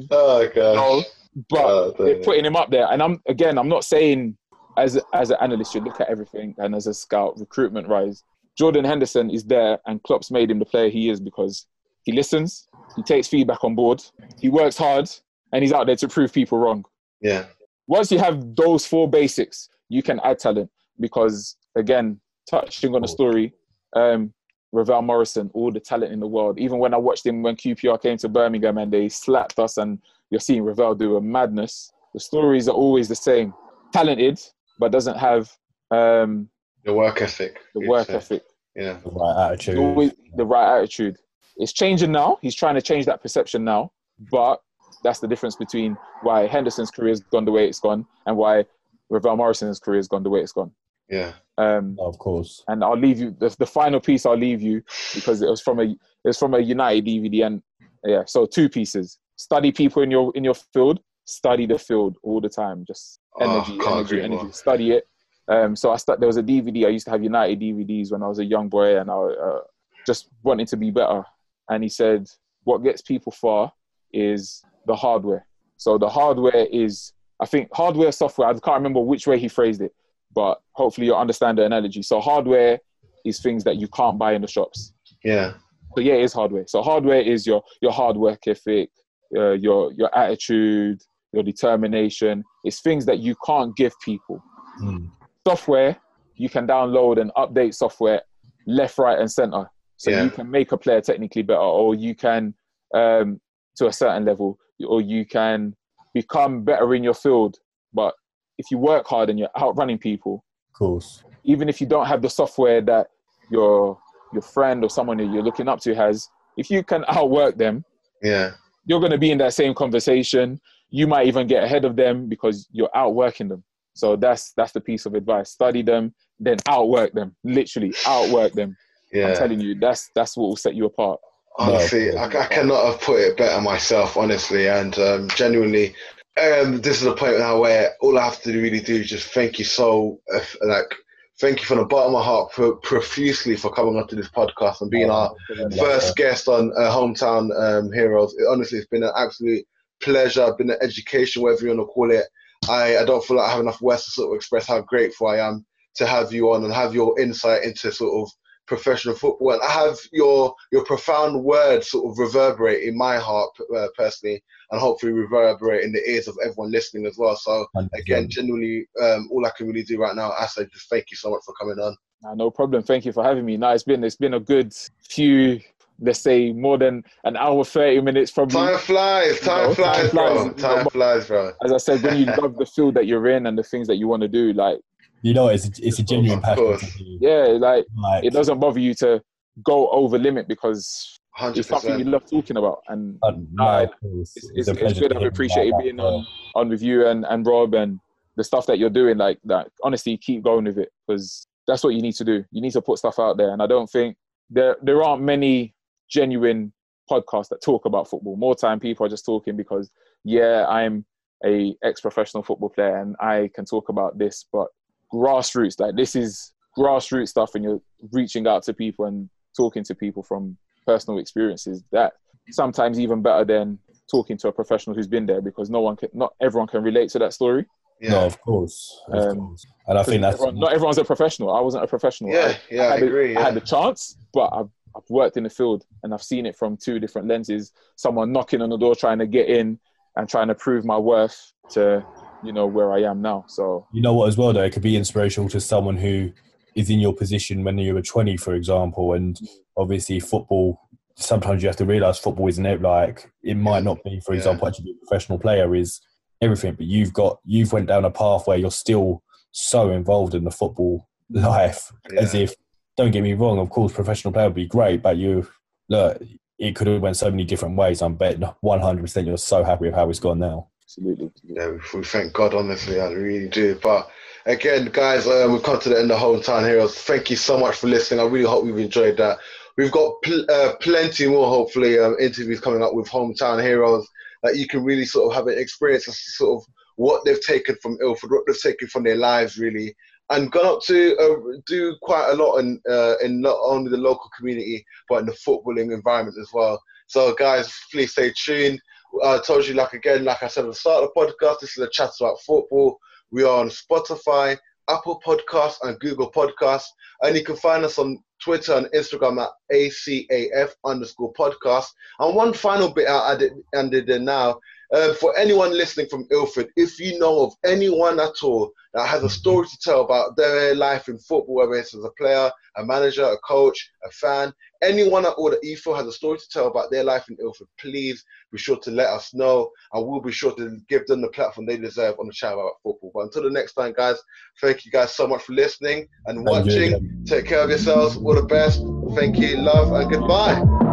Oh 0.10 0.50
gosh. 0.56 1.06
but 1.50 1.66
Oh, 1.66 1.94
they're 2.00 2.24
putting 2.24 2.46
him 2.46 2.56
up 2.56 2.72
there. 2.72 2.88
And 2.90 3.04
I'm 3.04 3.22
again, 3.28 3.58
I'm 3.58 3.68
not 3.68 3.84
saying 3.84 4.38
as 4.78 4.98
as 5.14 5.32
an 5.32 5.38
analyst 5.42 5.76
you 5.76 5.82
look 5.82 6.00
at 6.00 6.10
everything 6.10 6.56
and 6.60 6.74
as 6.74 6.88
a 6.88 6.94
scout 6.94 7.38
recruitment 7.38 7.90
rise. 7.90 8.24
Jordan 8.58 8.86
Henderson 8.86 9.30
is 9.30 9.44
there, 9.44 9.80
and 9.86 10.02
Klopp's 10.04 10.32
made 10.32 10.50
him 10.50 10.60
the 10.60 10.66
player 10.66 10.90
he 10.90 11.10
is 11.10 11.20
because 11.20 11.68
he 12.04 12.14
listens, 12.14 12.70
he 12.96 13.04
takes 13.04 13.28
feedback 13.28 13.64
on 13.66 13.76
board, 13.76 14.02
he 14.40 14.48
works 14.50 14.78
hard, 14.78 15.12
and 15.52 15.62
he's 15.62 15.74
out 15.74 15.86
there 15.88 15.98
to 15.98 16.08
prove 16.08 16.32
people 16.34 16.58
wrong. 16.58 16.86
Yeah. 17.22 17.46
Once 17.88 18.12
you 18.12 18.20
have 18.20 18.56
those 18.56 18.86
four 18.86 19.10
basics, 19.10 19.70
you 19.90 20.04
can 20.04 20.20
add 20.24 20.40
talent 20.40 20.70
because 21.00 21.56
again, 21.76 22.20
touching 22.50 22.96
on 22.96 23.02
the 23.02 23.08
story, 23.08 23.54
um, 23.96 24.34
Ravel 24.74 25.02
Morrison, 25.02 25.50
all 25.54 25.72
the 25.72 25.80
talent 25.80 26.12
in 26.12 26.20
the 26.20 26.28
world. 26.28 26.60
Even 26.60 26.80
when 26.80 26.94
I 26.94 26.98
watched 26.98 27.26
him 27.26 27.42
when 27.42 27.56
QPR 27.56 28.02
came 28.02 28.18
to 28.18 28.30
Birmingham 28.30 28.78
and 28.78 28.92
they 28.92 29.08
slapped 29.10 29.58
us, 29.60 29.78
and 29.78 30.00
you're 30.30 30.40
seeing 30.42 30.64
Ravel 30.64 30.96
do 30.96 31.16
a 31.16 31.22
madness. 31.22 31.92
The 32.14 32.20
stories 32.20 32.68
are 32.68 32.76
always 32.76 33.08
the 33.08 33.16
same: 33.16 33.54
talented, 33.94 34.40
but 34.80 34.92
doesn't 34.92 35.18
have 35.18 35.50
um, 35.92 36.50
The 36.84 36.94
work 36.94 37.22
ethic. 37.22 37.60
the 37.74 37.88
work 37.88 38.08
say. 38.08 38.16
ethic, 38.16 38.44
Yeah. 38.76 38.98
The 39.04 39.10
right 39.12 39.46
attitude. 39.46 39.78
always 39.78 40.12
the 40.36 40.46
right 40.46 40.78
attitude. 40.80 41.16
It's 41.56 41.74
changing 41.74 42.12
now. 42.12 42.38
He's 42.42 42.56
trying 42.56 42.76
to 42.76 42.82
change 42.82 43.06
that 43.06 43.22
perception 43.22 43.64
now, 43.64 43.92
but 44.32 44.62
that's 45.04 45.20
the 45.20 45.28
difference 45.28 45.56
between 45.56 45.98
why 46.22 46.48
Henderson's 46.48 46.92
career 46.92 47.10
has 47.10 47.22
gone 47.22 47.46
the 47.46 47.52
way 47.52 47.68
it's 47.68 47.80
gone 47.80 48.06
and 48.26 48.36
why 48.38 48.66
Ravel 49.10 49.36
Morrison's 49.38 49.80
career 49.80 49.98
has 50.00 50.08
gone 50.08 50.24
the 50.24 50.30
way 50.30 50.42
it's 50.42 50.52
gone. 50.54 50.72
Yeah. 51.10 51.34
Um, 51.58 51.96
Of 52.00 52.18
course. 52.20 52.64
and 52.68 52.84
I'll 52.84 52.98
leave 52.98 53.20
you 53.20 53.36
the, 53.40 53.56
the 53.58 53.66
final 53.66 54.00
piece. 54.00 54.26
I'll 54.26 54.36
leave 54.38 54.62
you 54.62 54.82
because 55.16 55.42
it 55.42 55.50
was 55.50 55.62
from 55.62 55.80
a 55.80 55.84
it 55.84 55.98
was 56.26 56.38
from 56.38 56.54
a 56.54 56.60
United 56.60 57.06
DVD, 57.06 57.46
and 57.48 57.62
yeah, 58.04 58.24
so 58.26 58.46
two 58.46 58.68
pieces. 58.70 59.18
Study 59.38 59.72
people 59.72 60.02
in 60.04 60.12
your 60.12 60.32
in 60.36 60.44
your 60.44 60.54
field. 60.56 61.00
Study 61.26 61.66
the 61.66 61.78
field 61.80 62.18
all 62.24 62.42
the 62.42 62.50
time. 62.50 62.84
Just 62.88 63.20
Oh, 63.40 63.44
energy, 63.46 63.78
can't 63.78 63.88
energy, 63.98 64.02
agree 64.16 64.24
energy. 64.24 64.44
more. 64.44 64.54
Study 64.54 64.92
it. 64.92 65.08
Um, 65.50 65.76
so 65.76 65.92
I 65.92 65.98
st- 65.98 66.20
there 66.20 66.28
was 66.28 66.38
a 66.38 66.44
DVD. 66.44 66.86
I 66.86 66.90
used 66.90 67.06
to 67.06 67.12
have 67.12 67.24
United 67.24 67.60
DVDs 67.60 68.12
when 68.12 68.22
I 68.24 68.28
was 68.28 68.40
a 68.40 68.46
young 68.46 68.68
boy, 68.68 69.00
and 69.00 69.10
I 69.10 69.14
uh, 69.16 69.60
just 70.06 70.28
wanted 70.44 70.68
to 70.70 70.78
be 70.78 70.92
better. 70.92 71.24
And 71.70 71.84
he 71.84 71.90
said, 71.90 72.28
"What 72.66 72.84
gets 72.84 73.02
people 73.02 73.32
far 73.32 73.72
is 74.12 74.62
the 74.88 74.96
hardware. 74.96 75.46
So 75.78 75.98
the 75.98 76.10
hardware 76.10 76.66
is, 76.72 77.14
I 77.40 77.46
think, 77.46 77.70
hardware, 77.74 78.12
software. 78.12 78.48
I 78.48 78.54
can't 78.54 78.78
remember 78.78 79.02
which 79.02 79.28
way 79.28 79.38
he 79.38 79.48
phrased 79.48 79.82
it, 79.82 79.94
but 80.34 80.60
hopefully 80.72 81.08
you'll 81.08 81.18
understand 81.18 81.58
the 81.60 81.66
analogy. 81.66 82.02
So 82.02 82.20
hardware 82.20 82.80
is 83.26 83.40
things 83.40 83.64
that 83.66 83.76
you 83.76 83.88
can't 83.90 84.18
buy 84.18 84.34
in 84.34 84.42
the 84.42 84.48
shops. 84.48 84.94
Yeah. 85.24 85.54
So 85.96 86.02
yeah, 86.02 86.14
it 86.14 86.24
is 86.24 86.34
hardware. 86.34 86.66
So 86.68 86.82
hardware 86.82 87.22
is 87.22 87.46
your 87.46 87.62
your 87.82 87.92
hard 87.92 88.18
work 88.18 88.48
ethic, 88.48 88.90
uh, 89.36 89.52
your 89.52 89.92
your 89.94 90.16
attitude, 90.18 91.02
your 91.34 91.44
determination. 91.44 92.44
It's 92.64 92.82
things 92.82 93.06
that 93.06 93.20
you 93.20 93.36
can't 93.46 93.76
give 93.76 93.94
people. 94.04 94.44
Mm. 94.82 95.10
Software 95.48 95.98
you 96.36 96.50
can 96.50 96.68
download 96.68 97.20
and 97.20 97.32
update 97.36 97.74
software 97.74 98.22
left, 98.68 98.98
right, 99.00 99.18
and 99.20 99.32
center. 99.32 99.66
So 99.98 100.12
Yeah. 100.12 100.24
you 100.24 100.30
can 100.30 100.50
make 100.52 100.72
a 100.72 100.78
player 100.78 101.02
technically 101.02 101.42
better, 101.42 101.60
or 101.60 101.96
you 101.96 102.14
can 102.16 102.54
um, 102.94 103.42
to 103.78 103.88
a 103.88 103.94
certain 103.94 104.24
level, 104.24 104.58
or 104.86 105.02
you 105.02 105.26
can 105.26 105.74
become 106.14 106.64
better 106.64 106.94
in 106.96 107.04
your 107.04 107.14
field. 107.14 107.58
But 107.94 108.14
if 108.58 108.70
you 108.72 108.78
work 108.78 109.08
hard 109.08 109.30
and 109.30 109.40
you're 109.40 109.50
outrunning 109.60 109.98
people, 109.98 110.44
Of 110.70 110.78
course. 110.78 111.24
even 111.44 111.70
if 111.70 111.80
you 111.82 111.88
don't 111.88 112.06
have 112.08 112.22
the 112.22 112.30
software 112.30 112.82
that 112.82 113.08
your 113.50 113.98
your 114.34 114.42
friend 114.42 114.84
or 114.84 114.90
someone 114.90 115.18
that 115.18 115.26
you're 115.32 115.44
looking 115.44 115.70
up 115.70 115.80
to 115.80 115.96
has, 115.96 116.28
if 116.58 116.70
you 116.70 116.84
can 116.84 117.06
outwork 117.08 117.58
them, 117.58 117.84
Yeah. 118.22 118.52
you're 118.86 119.00
going 119.00 119.12
to 119.14 119.18
be 119.18 119.32
in 119.32 119.38
that 119.38 119.54
same 119.54 119.74
conversation. 119.74 120.60
You 120.90 121.08
might 121.08 121.28
even 121.28 121.48
get 121.48 121.64
ahead 121.64 121.86
of 121.86 121.96
them 121.96 122.28
because 122.28 122.68
you're 122.72 122.90
outworking 122.96 123.48
them. 123.48 123.64
So 123.94 124.16
that's 124.16 124.54
that's 124.58 124.74
the 124.74 124.82
piece 124.82 125.06
of 125.06 125.16
advice: 125.16 125.52
study 125.52 125.82
them, 125.82 126.14
then 126.40 126.58
outwork 126.68 127.14
them. 127.14 127.36
Literally 127.44 127.94
outwork 128.06 128.54
them. 128.54 128.76
I'm 129.16 129.34
telling 129.36 129.60
you, 129.62 129.76
that's 129.80 130.10
that's 130.14 130.36
what 130.38 130.48
will 130.48 130.56
set 130.58 130.76
you 130.76 130.86
apart. 130.86 131.20
Honestly, 131.58 132.12
No. 132.12 132.18
I, 132.18 132.26
I 132.26 132.46
cannot 132.48 132.86
have 132.86 133.02
put 133.02 133.20
it 133.20 133.38
better 133.38 133.60
myself, 133.62 134.16
honestly, 134.16 134.68
and 134.68 134.98
um, 135.00 135.28
genuinely, 135.30 135.96
um, 136.38 136.82
this 136.82 137.02
is 137.02 137.08
a 137.08 137.14
point 137.14 137.40
now 137.40 137.60
where 137.60 137.96
all 138.02 138.18
I 138.18 138.26
have 138.26 138.42
to 138.44 138.62
really 138.62 138.80
do 138.80 138.96
is 138.96 139.10
just 139.10 139.34
thank 139.34 139.58
you 139.58 139.66
so, 139.66 140.20
uh, 140.34 140.40
like, 140.62 140.94
thank 141.40 141.60
you 141.60 141.66
from 141.66 141.80
the 141.80 141.86
bottom 141.86 142.14
of 142.14 142.20
my 142.20 142.24
heart 142.24 142.52
pro- 142.52 142.76
profusely 142.78 143.56
for 143.56 143.72
coming 143.72 143.98
onto 143.98 144.16
this 144.16 144.30
podcast 144.30 144.82
and 144.82 144.92
being 144.92 145.10
our 145.10 145.34
first 145.78 146.16
guest 146.16 146.48
on 146.48 146.72
uh, 146.78 146.92
Hometown 146.92 147.50
um, 147.60 147.92
Heroes. 147.92 148.36
It, 148.38 148.46
honestly, 148.48 148.78
it's 148.78 148.88
been 148.88 149.04
an 149.04 149.14
absolute 149.18 149.66
pleasure, 150.02 150.54
been 150.58 150.70
an 150.70 150.78
education, 150.82 151.42
whatever 151.42 151.64
you 151.64 151.70
want 151.70 151.80
to 151.82 151.86
call 151.86 152.12
it. 152.12 152.26
I, 152.70 152.98
I 152.98 153.06
don't 153.06 153.24
feel 153.24 153.38
like 153.38 153.48
I 153.48 153.52
have 153.52 153.62
enough 153.62 153.82
words 153.82 154.06
to 154.06 154.12
sort 154.12 154.32
of 154.32 154.36
express 154.36 154.68
how 154.68 154.82
grateful 154.82 155.28
I 155.28 155.38
am 155.38 155.66
to 155.96 156.06
have 156.06 156.32
you 156.32 156.52
on 156.52 156.64
and 156.64 156.74
have 156.74 156.94
your 156.94 157.20
insight 157.20 157.64
into 157.64 157.92
sort 157.92 158.14
of 158.14 158.32
professional 158.68 159.16
football 159.16 159.54
and 159.54 159.62
I 159.62 159.72
have 159.72 159.98
your 160.12 160.54
your 160.72 160.84
profound 160.86 161.44
words 161.44 161.90
sort 161.92 162.12
of 162.12 162.20
reverberate 162.20 162.84
in 162.84 162.98
my 162.98 163.18
heart 163.18 163.50
uh, 163.76 163.88
personally 163.98 164.44
and 164.72 164.80
hopefully 164.80 165.14
reverberate 165.14 165.84
in 165.84 165.92
the 165.92 166.10
ears 166.10 166.28
of 166.28 166.38
everyone 166.44 166.72
listening 166.72 167.06
as 167.06 167.18
well. 167.18 167.36
So 167.38 167.66
again, 167.94 168.30
genuinely, 168.30 168.88
um, 169.02 169.30
all 169.32 169.46
I 169.46 169.52
can 169.58 169.68
really 169.68 169.84
do 169.84 169.98
right 170.00 170.16
now, 170.16 170.32
I 170.32 170.46
say 170.48 170.66
just 170.72 170.90
thank 170.90 171.06
you 171.10 171.18
so 171.18 171.30
much 171.32 171.42
for 171.46 171.54
coming 171.60 171.80
on. 171.80 171.96
Nah, 172.24 172.34
no 172.36 172.52
problem. 172.52 172.84
Thank 172.84 173.06
you 173.06 173.12
for 173.14 173.24
having 173.24 173.46
me. 173.46 173.58
Now 173.58 173.72
it's 173.72 173.84
been 173.84 174.04
it's 174.04 174.16
been 174.16 174.34
a 174.34 174.40
good 174.40 174.74
few, 175.10 175.60
let's 176.00 176.20
say, 176.20 176.52
more 176.52 176.78
than 176.78 177.04
an 177.24 177.38
hour, 177.38 177.64
thirty 177.64 178.02
minutes 178.02 178.32
probably. 178.32 178.56
Time 178.56 178.78
flies, 178.80 179.40
time 179.40 179.68
No, 179.70 179.74
flies, 179.76 179.96
time 179.96 180.10
bro. 180.12 180.44
flies. 180.50 180.62
Time 180.62 180.90
flies, 180.90 181.28
bro. 181.28 181.52
As 181.64 181.72
I 181.72 181.78
said, 181.78 182.04
when 182.04 182.18
you 182.18 182.26
love 182.26 182.58
the 182.58 182.66
field 182.66 182.96
that 182.96 183.06
you're 183.08 183.28
in 183.30 183.46
and 183.46 183.58
the 183.58 183.64
things 183.64 183.88
that 183.88 183.96
you 183.98 184.08
want 184.08 184.24
to 184.24 184.28
do, 184.28 184.52
like 184.54 184.80
You 185.22 185.34
know, 185.34 185.48
it's 185.48 185.68
a, 185.68 185.72
it's 185.80 186.00
a 186.00 186.04
genuine 186.04 186.42
passion. 186.42 186.64
course. 186.64 186.82
to 186.82 186.98
do. 186.98 187.18
yeah, 187.22 187.46
like 187.60 187.86
Like, 187.96 188.24
it 188.24 188.34
doesn't 188.34 188.60
bother 188.60 188.80
you 188.80 188.94
to 188.96 189.22
go 189.64 189.90
over 189.90 190.18
limit 190.18 190.48
because 190.48 191.20
Hundred 191.32 191.60
it's 191.60 191.70
something 191.70 192.00
you 192.00 192.06
love 192.06 192.30
talking 192.30 192.58
about. 192.58 192.80
And 192.88 193.18
uh, 193.24 193.32
no, 193.32 193.46
Nah, 193.52 193.80
it's, 193.80 194.36
It's 194.36 194.50
it's, 194.54 194.68
it's 194.70 195.00
good. 195.00 195.14
I've 195.14 195.20
hear 195.20 195.28
appreciated 195.28 195.70
about 195.70 195.84
being 195.84 195.98
that, 195.98 196.04
on 196.04 196.28
on 196.56 196.70
with 196.70 196.82
you 196.82 197.08
and 197.08 197.26
and 197.30 197.46
Rob 197.46 197.74
and 197.74 198.00
the 198.36 198.44
stuff 198.44 198.66
that 198.68 198.80
you're 198.80 198.90
doing. 198.90 199.18
Like 199.18 199.40
that, 199.46 199.70
honestly, 199.84 200.18
keep 200.18 200.44
going 200.44 200.66
with 200.66 200.78
it 200.78 200.90
because 201.08 201.48
that's 201.68 201.84
what 201.84 201.94
you 201.94 202.02
need 202.02 202.16
to 202.16 202.24
do. 202.24 202.44
You 202.52 202.62
need 202.62 202.74
to 202.74 202.82
put 202.82 203.00
stuff 203.00 203.20
out 203.20 203.38
there, 203.38 203.52
and 203.52 203.62
I 203.62 203.68
don't 203.68 203.90
think 203.90 204.18
there 204.50 204.78
there 204.82 205.04
aren't 205.04 205.22
many 205.22 205.74
genuine 206.10 206.74
podcasts 207.10 207.50
that 207.50 207.62
talk 207.62 207.86
about 207.86 208.10
football. 208.10 208.36
More 208.36 208.56
time, 208.56 208.80
people 208.80 209.06
are 209.06 209.10
just 209.10 209.26
talking 209.26 209.56
because 209.56 209.90
yeah, 210.24 210.66
I'm 210.68 211.06
a 211.46 211.76
ex-professional 211.84 212.44
football 212.44 212.70
player 212.70 212.98
and 212.98 213.16
I 213.20 213.50
can 213.54 213.66
talk 213.66 213.90
about 213.90 214.18
this, 214.18 214.46
but 214.52 214.68
grassroots, 215.14 215.80
like 215.80 215.96
this 215.96 216.16
is 216.16 216.54
grassroots 216.78 217.30
stuff, 217.30 217.56
and 217.56 217.64
you're 217.64 217.82
reaching 218.12 218.48
out 218.48 218.64
to 218.64 218.74
people 218.74 219.06
and 219.06 219.30
talking 219.56 219.84
to 219.84 219.96
people 219.96 220.24
from 220.24 220.58
personal 220.86 221.20
experiences. 221.20 221.84
That 221.92 222.14
sometimes 222.52 223.00
even 223.00 223.22
better 223.22 223.46
than 223.46 223.80
talking 224.10 224.38
to 224.38 224.48
a 224.48 224.52
professional 224.52 224.96
who's 224.96 225.08
been 225.08 225.26
there 225.26 225.42
because 225.42 225.70
no 225.70 225.82
one 225.82 225.96
can, 225.98 226.10
not 226.14 226.34
everyone 226.42 226.68
can 226.68 226.82
relate 226.84 227.10
to 227.12 227.20
that 227.20 227.34
story. 227.34 227.66
Yeah, 228.00 228.12
No, 228.12 228.26
of 228.26 228.40
course. 228.42 229.02
Of 229.08 229.32
Um, 229.32 229.38
course. 229.48 229.66
And 229.88 229.98
I 229.98 230.04
think 230.04 230.22
that's 230.22 230.36
Everyone- 230.36 230.60
not 230.60 230.72
everyone's 230.74 230.98
a 231.00 231.04
professional. 231.04 231.52
I 231.52 231.60
wasn't 231.62 231.84
a 231.84 231.88
professional. 231.88 232.32
yeah, 232.32 232.56
yeah. 232.70 232.84
I 232.84 232.92
had 232.92 233.02
the- 233.02 233.08
agree. 233.08 233.30
I 233.36 233.40
Yeah. 233.40 233.46
had 233.46 233.54
the 233.56 233.62
chance, 233.62 234.18
but 234.34 234.50
I've, 234.54 234.70
I've 234.96 235.10
worked 235.10 235.36
in 235.36 235.44
the 235.44 235.50
field 235.50 235.84
and 236.04 236.14
I've 236.14 236.24
seen 236.24 236.46
it 236.46 236.56
from 236.56 236.78
two 236.78 237.00
different 237.00 237.28
lenses. 237.28 237.74
Someone 237.96 238.32
knocking 238.32 238.62
on 238.62 238.70
the 238.70 238.78
door 238.78 238.96
trying 238.96 239.18
to 239.20 239.28
get 239.28 239.48
in 239.50 239.80
and 240.16 240.30
trying 240.30 240.48
to 240.48 240.56
prove 240.56 240.86
my 240.86 240.98
worth 240.98 241.52
to, 241.72 242.06
you 242.48 242.54
know, 242.54 242.66
where 242.66 242.92
I 242.94 243.02
am 243.04 243.22
now. 243.22 243.46
So 243.48 243.86
you 243.94 244.02
know 244.02 244.14
what 244.14 244.28
as 244.28 244.38
well 244.38 244.54
though 244.54 244.64
it 244.64 244.72
could 244.74 244.82
be 244.82 244.96
inspirational 244.96 245.50
to 245.50 245.60
someone 245.60 245.98
who 245.98 246.32
is 246.76 246.90
in 246.90 247.00
your 247.00 247.14
position 247.14 247.64
when 247.64 247.78
you 247.78 247.94
were 247.94 248.02
20 248.02 248.38
for 248.38 248.54
example 248.54 249.14
and 249.14 249.40
obviously 249.76 250.20
football 250.20 250.80
sometimes 251.16 251.62
you 251.64 251.68
have 251.70 251.76
to 251.76 251.86
realize 251.86 252.20
football 252.20 252.48
isn't 252.48 252.66
it 252.66 252.82
like 252.82 253.32
it 253.44 253.56
might 253.56 253.84
not 253.84 253.98
be 254.04 254.20
for 254.20 254.34
Yeah. 254.34 254.38
example 254.40 254.68
actually 254.68 254.86
being 254.86 254.98
a 255.02 255.06
professional 255.06 255.40
player 255.40 255.74
is 255.76 256.00
everything 256.42 256.74
but 256.76 256.86
you've 256.86 257.14
got 257.14 257.40
you've 257.46 257.74
went 257.74 257.88
down 257.88 258.06
a 258.06 258.12
path 258.12 258.46
where 258.48 258.58
you're 258.58 258.70
still 258.72 259.24
so 259.52 259.90
involved 259.92 260.36
in 260.36 260.44
the 260.44 260.52
football 260.52 261.08
life 261.32 261.92
as 262.18 262.36
if 262.36 262.54
don't 262.96 263.12
get 263.12 263.24
me 263.24 263.34
wrong 263.34 263.58
of 263.60 263.70
course 263.70 263.92
professional 263.92 264.32
player 264.32 264.48
would 264.48 264.54
be 264.56 264.68
great 264.68 265.02
but 265.02 265.18
you 265.18 265.48
look 265.90 266.22
it 266.60 266.76
could 266.76 266.88
have 266.88 267.02
went 267.02 267.18
so 267.18 267.30
many 267.32 267.44
different 267.44 267.76
ways 267.76 268.02
i'm 268.02 268.16
betting 268.16 268.48
100% 268.64 269.26
you're 269.26 269.38
so 269.38 269.64
happy 269.64 269.86
with 269.86 269.96
how 269.96 270.10
it's 270.10 270.20
gone 270.20 270.40
now 270.40 270.68
Absolutely. 270.88 271.30
Yeah, 271.44 271.72
we 271.94 272.04
thank 272.06 272.32
God, 272.32 272.54
honestly, 272.54 273.02
I 273.02 273.12
really 273.12 273.50
do. 273.50 273.78
But 273.84 274.10
again, 274.46 274.86
guys, 274.86 275.28
um, 275.28 275.52
we've 275.52 275.62
come 275.62 275.82
to 275.82 275.90
the 275.90 276.00
end 276.00 276.10
of 276.10 276.18
Hometown 276.18 276.66
Heroes. 276.66 276.96
Thank 276.96 277.30
you 277.30 277.36
so 277.36 277.60
much 277.60 277.76
for 277.76 277.88
listening. 277.88 278.22
I 278.22 278.24
really 278.24 278.48
hope 278.48 278.66
you've 278.66 278.80
enjoyed 278.80 279.18
that. 279.18 279.38
We've 279.76 279.92
got 279.92 280.14
pl- 280.24 280.50
uh, 280.50 280.76
plenty 280.80 281.28
more, 281.28 281.46
hopefully, 281.46 282.00
um, 282.00 282.16
interviews 282.22 282.62
coming 282.62 282.82
up 282.82 282.94
with 282.94 283.10
Hometown 283.10 283.62
Heroes 283.62 284.08
that 284.44 284.56
you 284.56 284.66
can 284.66 284.86
really 284.86 285.04
sort 285.04 285.30
of 285.30 285.36
have 285.36 285.48
an 285.48 285.60
experience 285.60 286.08
of 286.08 286.16
sort 286.16 286.64
of 286.64 286.70
what 286.96 287.26
they've 287.26 287.46
taken 287.46 287.76
from 287.82 287.98
Ilford, 288.02 288.32
what 288.32 288.44
they've 288.48 288.62
taken 288.62 288.88
from 288.88 289.04
their 289.04 289.18
lives, 289.18 289.58
really, 289.58 289.94
and 290.30 290.54
gone 290.54 290.78
up 290.78 290.82
to 290.84 291.18
uh, 291.18 291.58
do 291.66 291.98
quite 292.02 292.30
a 292.30 292.36
lot 292.36 292.60
in, 292.60 292.80
uh, 292.90 293.16
in 293.22 293.42
not 293.42 293.58
only 293.62 293.92
the 293.92 293.98
local 293.98 294.30
community, 294.38 294.86
but 295.10 295.20
in 295.20 295.26
the 295.26 295.34
footballing 295.34 295.94
environment 295.94 296.38
as 296.40 296.48
well. 296.54 296.82
So, 297.08 297.36
guys, 297.36 297.74
please 297.92 298.14
stay 298.14 298.32
tuned. 298.32 298.82
I 299.24 299.40
told 299.40 299.68
you, 299.68 299.74
like 299.74 299.94
again, 299.94 300.24
like 300.24 300.44
I 300.44 300.48
said 300.48 300.66
at 300.66 300.68
the 300.68 300.76
start 300.76 301.04
of 301.04 301.10
the 301.14 301.20
podcast, 301.20 301.60
this 301.60 301.78
is 301.78 301.84
a 301.84 301.90
chat 301.90 302.12
about 302.20 302.42
football. 302.42 302.98
We 303.32 303.44
are 303.44 303.60
on 303.60 303.70
Spotify, 303.70 304.58
Apple 304.90 305.22
Podcasts, 305.26 305.78
and 305.84 306.00
Google 306.00 306.32
Podcasts. 306.32 306.88
And 307.22 307.36
you 307.36 307.44
can 307.44 307.56
find 307.58 307.84
us 307.84 307.98
on 307.98 308.24
Twitter 308.44 308.74
and 308.74 308.88
Instagram 308.88 309.42
at 309.44 309.50
ACAF 309.72 310.72
underscore 310.86 311.34
podcast. 311.34 311.88
And 312.20 312.36
one 312.36 312.54
final 312.54 312.90
bit 312.90 313.08
I 313.08 313.34
added, 313.34 313.54
added 313.74 314.10
in 314.10 314.26
now 314.26 314.60
uh, 314.94 315.14
for 315.16 315.38
anyone 315.38 315.72
listening 315.72 316.08
from 316.10 316.28
Ilford, 316.32 316.70
if 316.76 317.00
you 317.00 317.20
know 317.20 317.42
of 317.42 317.54
anyone 317.66 318.20
at 318.20 318.42
all 318.42 318.72
that 318.94 319.06
has 319.08 319.22
a 319.24 319.30
story 319.30 319.68
to 319.68 319.78
tell 319.80 320.02
about 320.02 320.38
their 320.38 320.74
life 320.76 321.10
in 321.10 321.18
football, 321.20 321.56
whether 321.56 321.74
it's 321.74 321.94
as 321.94 322.04
a 322.04 322.10
player, 322.18 322.50
a 322.78 322.86
manager, 322.86 323.26
a 323.26 323.38
coach, 323.40 323.92
a 324.06 324.12
fan, 324.12 324.54
anyone 324.82 325.26
at 325.26 325.34
all 325.34 325.50
that 325.50 325.64
you 325.64 325.76
feel 325.76 325.94
has 325.94 326.08
a 326.08 326.12
story 326.12 326.38
to 326.38 326.50
tell 326.50 326.68
about 326.68 326.90
their 326.90 327.04
life 327.04 327.28
in 327.30 327.38
Ilford, 327.42 327.68
please 327.80 328.24
be 328.52 328.58
sure 328.58 328.78
to 328.78 328.92
let 328.92 329.08
us 329.08 329.34
know 329.34 329.70
and 329.94 330.08
we'll 330.08 330.22
be 330.22 330.32
sure 330.32 330.54
to 330.56 330.80
give 330.88 331.06
them 331.08 331.22
the 331.22 331.28
platform 331.30 331.66
they 331.68 331.78
deserve 331.78 332.16
on 332.20 332.28
the 332.28 332.34
chat 332.34 332.54
about 332.54 332.74
football. 332.82 333.12
But 333.14 333.24
until 333.26 333.44
the 333.44 333.50
next 333.50 333.74
time, 333.74 333.94
guys, 333.96 334.18
thank 334.62 334.86
you 334.86 334.92
guys 334.92 335.14
so 335.14 335.28
much 335.28 335.44
for 335.44 335.54
listening 335.54 336.08
and 336.28 336.46
watching. 336.46 337.24
Take 337.26 337.46
care 337.46 337.62
of 337.62 337.70
yourselves. 337.70 338.18
All 338.28 338.36
the 338.36 338.42
best. 338.42 338.84
Thank 339.16 339.38
you, 339.38 339.56
love, 339.56 339.94
and 339.94 340.12
goodbye. 340.12 340.87